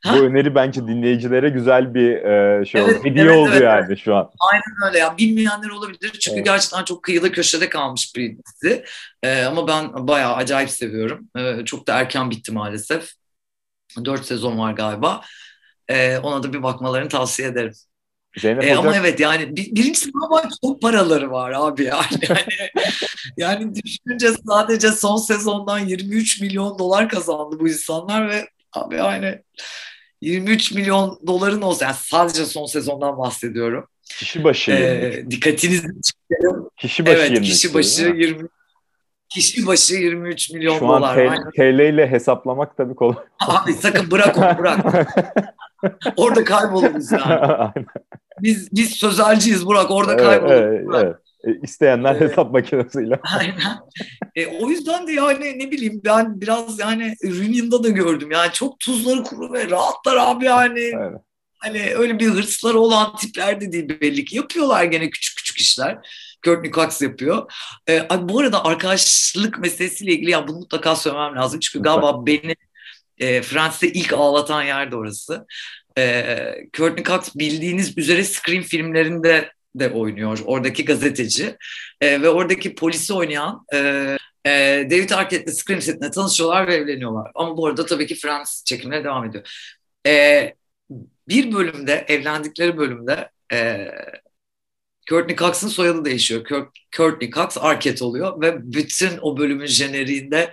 Ha? 0.05 0.17
Bu 0.17 0.19
öneri 0.19 0.55
bence 0.55 0.87
dinleyicilere 0.87 1.49
güzel 1.49 1.95
bir 1.95 2.11
e, 2.11 2.65
şey 2.65 2.81
evet, 2.81 2.97
oldu. 2.97 3.05
Hediye 3.05 3.25
evet, 3.25 3.37
oldu 3.37 3.51
evet, 3.53 3.63
yani 3.63 3.85
evet. 3.87 3.99
şu 3.99 4.17
an. 4.17 4.31
Aynen 4.51 4.89
öyle 4.89 4.99
ya. 4.99 5.19
Bilmeyenler 5.19 5.69
olabilir. 5.69 6.11
Çünkü 6.11 6.37
evet. 6.37 6.47
gerçekten 6.47 6.85
çok 6.85 7.03
kıyıda 7.03 7.33
köşede 7.33 7.69
kalmış 7.69 8.17
bir 8.17 8.37
dizi. 8.37 8.85
E, 9.23 9.43
ama 9.43 9.69
ben 9.69 10.09
bayağı 10.09 10.35
acayip 10.35 10.71
seviyorum. 10.71 11.29
E, 11.37 11.65
çok 11.65 11.87
da 11.87 11.99
erken 11.99 12.31
bitti 12.31 12.53
maalesef. 12.53 13.11
Dört 14.05 14.27
sezon 14.27 14.59
var 14.59 14.73
galiba. 14.73 15.21
E, 15.89 16.19
ona 16.19 16.43
da 16.43 16.53
bir 16.53 16.63
bakmalarını 16.63 17.09
tavsiye 17.09 17.49
ederim. 17.49 17.73
Zeynep 18.37 18.65
e, 18.65 18.77
Ama 18.77 18.97
evet 18.97 19.21
yani 19.21 19.57
bir, 19.57 19.75
birincisi 19.77 20.11
ama 20.25 20.43
çok 20.65 20.83
paraları 20.83 21.31
var 21.31 21.53
abi 21.57 21.85
yani. 21.85 22.07
Yani, 22.29 23.63
yani 23.63 23.75
düşününce 23.75 24.29
sadece 24.47 24.93
son 24.93 25.17
sezondan 25.17 25.79
23 25.79 26.41
milyon 26.41 26.79
dolar 26.79 27.09
kazandı 27.09 27.61
bu 27.61 27.69
insanlar 27.69 28.29
ve 28.29 28.49
abi 28.73 28.97
yani 28.97 29.43
23 30.21 30.73
milyon 30.73 31.21
doların 31.27 31.63
olsa 31.63 31.85
yani 31.85 31.97
sadece 31.99 32.47
son 32.47 32.67
sezondan 32.67 33.19
bahsediyorum. 33.19 33.87
Kişi 34.19 34.45
başı 34.45 34.73
ee, 34.73 35.25
dikkatinizi 35.31 35.89
çekerim. 36.03 36.69
Kişi 36.77 37.07
başı 37.07 37.17
evet, 37.17 37.43
kişi 37.43 37.75
başı 37.75 38.03
20 38.03 38.49
kişi 39.29 39.67
başı 39.67 39.95
23 39.95 40.51
milyon 40.51 40.79
Şu 40.79 40.89
dolar. 40.89 41.15
Şu 41.15 41.31
an 41.31 41.51
TL 41.51 41.81
ile 41.81 42.11
hesaplamak 42.11 42.77
tabii 42.77 42.95
kolay. 42.95 43.17
Abi 43.41 43.73
sakın 43.73 44.11
bırak 44.11 44.39
onu 44.39 44.59
bırak. 44.59 45.09
orada 46.17 46.45
kayboluruz 46.45 47.13
yani. 47.13 47.35
Aynen. 47.35 47.87
Biz 48.43 48.73
biz 48.73 48.91
sözelciyiz 48.91 49.67
Burak 49.67 49.91
orada 49.91 50.17
kayboluruz. 50.17 50.61
Evet, 50.61 50.87
evet. 50.95 51.17
E, 51.45 51.61
isteyenler 51.63 52.17
evet. 52.17 52.31
hesap 52.31 52.53
makinesiyle. 52.53 53.21
Aynen. 53.39 53.79
E, 54.35 54.47
o 54.47 54.71
yüzden 54.71 55.07
de 55.07 55.13
yani 55.13 55.59
ne 55.59 55.71
bileyim 55.71 56.01
ben 56.05 56.41
biraz 56.41 56.79
yani 56.79 57.17
Union'da 57.25 57.85
da 57.85 57.89
gördüm. 57.89 58.31
Yani 58.31 58.53
çok 58.53 58.81
tuzları 58.81 59.23
kuru 59.23 59.53
ve 59.53 59.71
rahatlar 59.71 60.17
abi 60.17 60.45
yani. 60.45 60.81
Evet. 60.81 61.21
Hani 61.59 61.95
öyle 61.95 62.19
bir 62.19 62.27
hırsları 62.27 62.79
olan 62.79 63.17
tipler 63.17 63.61
de 63.61 63.73
değil 63.73 64.01
belli 64.01 64.25
ki. 64.25 64.37
Yapıyorlar 64.37 64.85
gene 64.85 65.11
küçük 65.11 65.37
küçük 65.37 65.59
işler. 65.59 65.99
Courtney 66.43 66.71
Cox 66.71 67.03
yapıyor. 67.03 67.53
E, 67.89 68.09
bu 68.21 68.39
arada 68.39 68.65
arkadaşlık 68.65 69.59
meselesiyle 69.59 70.13
ilgili 70.13 70.31
ya 70.31 70.49
bunu 70.49 70.57
mutlaka 70.59 70.97
söylemem 70.97 71.37
lazım. 71.37 71.61
Çünkü 71.61 71.83
galiba 71.83 72.27
beni 72.27 72.57
e, 73.19 73.43
Fransa'da 73.43 73.87
ilk 73.87 74.13
ağlatan 74.13 74.63
yer 74.63 74.91
de 74.91 74.97
orası. 74.97 75.47
E, 75.99 76.25
Courtney 76.73 77.05
Cox 77.05 77.37
bildiğiniz 77.37 77.99
üzere 77.99 78.25
Scream 78.25 78.63
filmlerinde 78.63 79.53
de 79.75 79.91
oynuyor 79.91 80.39
oradaki 80.45 80.85
gazeteci 80.85 81.57
e, 82.01 82.23
ve 82.23 82.29
oradaki 82.29 82.75
polisi 82.75 83.15
oynayan 83.15 83.67
e, 83.75 83.79
e, 84.47 84.51
David 84.91 85.11
Arquette'le 85.11 85.53
Scream 85.53 85.83
setinde 85.83 86.11
tanışıyorlar 86.11 86.67
ve 86.67 86.75
evleniyorlar. 86.75 87.31
Ama 87.35 87.57
bu 87.57 87.67
arada 87.67 87.87
tabii 87.87 88.07
ki 88.07 88.15
Fransız 88.15 88.65
çekimleri 88.65 89.05
devam 89.05 89.25
ediyor. 89.25 89.73
E, 90.07 90.55
bir 91.29 91.53
bölümde 91.53 92.05
evlendikleri 92.09 92.77
bölümde 92.77 93.31
e, 93.53 93.89
Courtney 95.11 95.37
Cox'ın 95.37 95.69
soyadı 95.69 96.05
değişiyor. 96.05 96.69
Courtney 96.97 97.31
Cox 97.31 97.59
Arquette 97.59 98.05
oluyor 98.05 98.41
ve 98.41 98.73
bütün 98.73 99.19
o 99.23 99.39
bölümün 99.39 99.67
jeneriğinde 99.67 100.53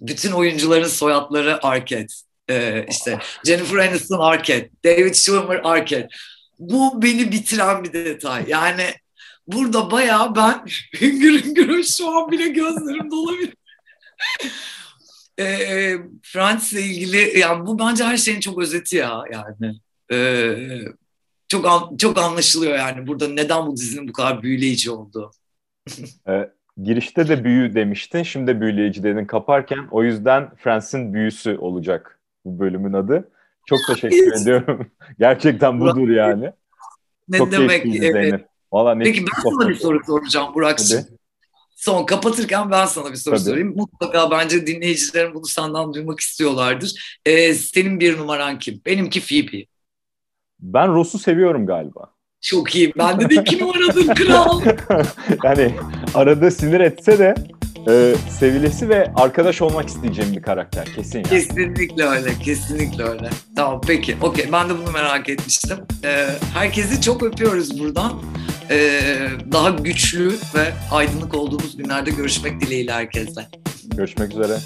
bütün 0.00 0.32
oyuncuların 0.32 0.88
soyadları 0.88 1.66
Arquette. 1.66 2.14
Ee, 2.50 2.86
işte 2.90 3.18
Jennifer 3.46 3.78
Aniston 3.78 4.18
Arquette, 4.18 4.70
David 4.84 5.14
Schwimmer 5.14 5.60
Arquette 5.64 6.08
bu 6.60 7.02
beni 7.02 7.32
bitiren 7.32 7.84
bir 7.84 7.92
detay. 7.92 8.44
Yani 8.48 8.84
burada 9.46 9.90
bayağı 9.90 10.34
ben 10.36 10.64
hüngür 11.00 11.44
hüngür 11.44 11.84
şu 11.84 12.10
an 12.10 12.30
bile 12.30 12.48
gözlerim 12.48 13.10
dolabilir. 13.10 13.54
e, 15.38 15.96
Fransız'la 16.22 16.80
ilgili 16.80 17.38
yani 17.38 17.66
bu 17.66 17.78
bence 17.78 18.04
her 18.04 18.16
şeyin 18.16 18.40
çok 18.40 18.58
özeti 18.62 18.96
ya 18.96 19.22
yani. 19.32 19.80
E, 20.12 20.56
çok 21.48 21.66
an, 21.66 21.96
çok 21.96 22.18
anlaşılıyor 22.18 22.78
yani 22.78 23.06
burada 23.06 23.28
neden 23.28 23.66
bu 23.66 23.76
dizinin 23.76 24.08
bu 24.08 24.12
kadar 24.12 24.42
büyüleyici 24.42 24.90
olduğu. 24.90 25.30
e, 26.28 26.50
girişte 26.82 27.28
de 27.28 27.44
büyü 27.44 27.74
demiştin. 27.74 28.22
Şimdi 28.22 28.60
büyüleyici 28.60 29.02
dedin 29.02 29.24
kaparken. 29.24 29.88
O 29.90 30.04
yüzden 30.04 30.50
Fransız'ın 30.56 31.14
büyüsü 31.14 31.58
olacak 31.58 32.20
bu 32.44 32.58
bölümün 32.58 32.92
adı. 32.92 33.30
Çok 33.70 33.78
teşekkür 33.86 34.42
ediyorum. 34.42 34.86
Gerçekten 35.18 35.80
budur 35.80 36.08
yani. 36.08 36.52
Ne 37.28 37.38
Çok 37.38 37.52
demek? 37.52 37.86
Evet. 38.02 38.44
Vallahi 38.72 38.98
ne 38.98 39.02
Peki 39.02 39.20
ben 39.20 39.50
sana 39.50 39.68
bir 39.68 39.74
soru 39.74 40.04
soracağım 40.06 40.54
Burak'cığım. 40.54 41.04
Son 41.76 42.06
kapatırken 42.06 42.70
ben 42.70 42.86
sana 42.86 43.10
bir 43.10 43.16
soru 43.16 43.34
Tabii. 43.34 43.44
sorayım. 43.44 43.76
Mutlaka 43.76 44.30
bence 44.30 44.66
dinleyicilerin 44.66 45.34
bunu 45.34 45.46
senden 45.46 45.94
duymak 45.94 46.20
istiyorlardır. 46.20 47.18
Ee, 47.26 47.54
senin 47.54 48.00
bir 48.00 48.18
numaran 48.18 48.58
kim? 48.58 48.80
Benimki 48.86 49.20
Phoebe. 49.20 49.66
Ben 50.60 50.94
Ross'u 50.94 51.18
seviyorum 51.18 51.66
galiba. 51.66 52.14
Çok 52.40 52.76
iyi. 52.76 52.92
Ben 52.98 53.20
de 53.20 53.34
iki 53.34 53.58
numaradır 53.58 54.14
kral. 54.14 54.62
yani 55.44 55.74
arada 56.14 56.50
sinir 56.50 56.80
etse 56.80 57.18
de 57.18 57.34
e, 57.88 58.14
sevilesi 58.38 58.88
ve 58.88 59.12
arkadaş 59.14 59.62
olmak 59.62 59.88
isteyeceğim 59.88 60.32
bir 60.36 60.42
karakter 60.42 60.84
kesin. 60.96 61.18
Yani. 61.18 61.28
Kesinlikle 61.28 62.04
öyle, 62.04 62.30
kesinlikle 62.44 63.04
öyle. 63.04 63.30
Tamam 63.56 63.80
peki, 63.86 64.16
okey. 64.22 64.52
Ben 64.52 64.68
de 64.68 64.78
bunu 64.78 64.90
merak 64.90 65.28
etmiştim. 65.28 65.78
E, 66.04 66.26
herkesi 66.54 67.00
çok 67.00 67.22
öpüyoruz 67.22 67.80
buradan. 67.80 68.22
E, 68.70 69.00
daha 69.52 69.70
güçlü 69.70 70.28
ve 70.54 70.72
aydınlık 70.92 71.34
olduğumuz 71.34 71.76
günlerde 71.76 72.10
görüşmek 72.10 72.60
dileğiyle 72.60 72.92
herkesle. 72.92 73.48
Görüşmek 73.96 74.32
üzere. 74.32 74.56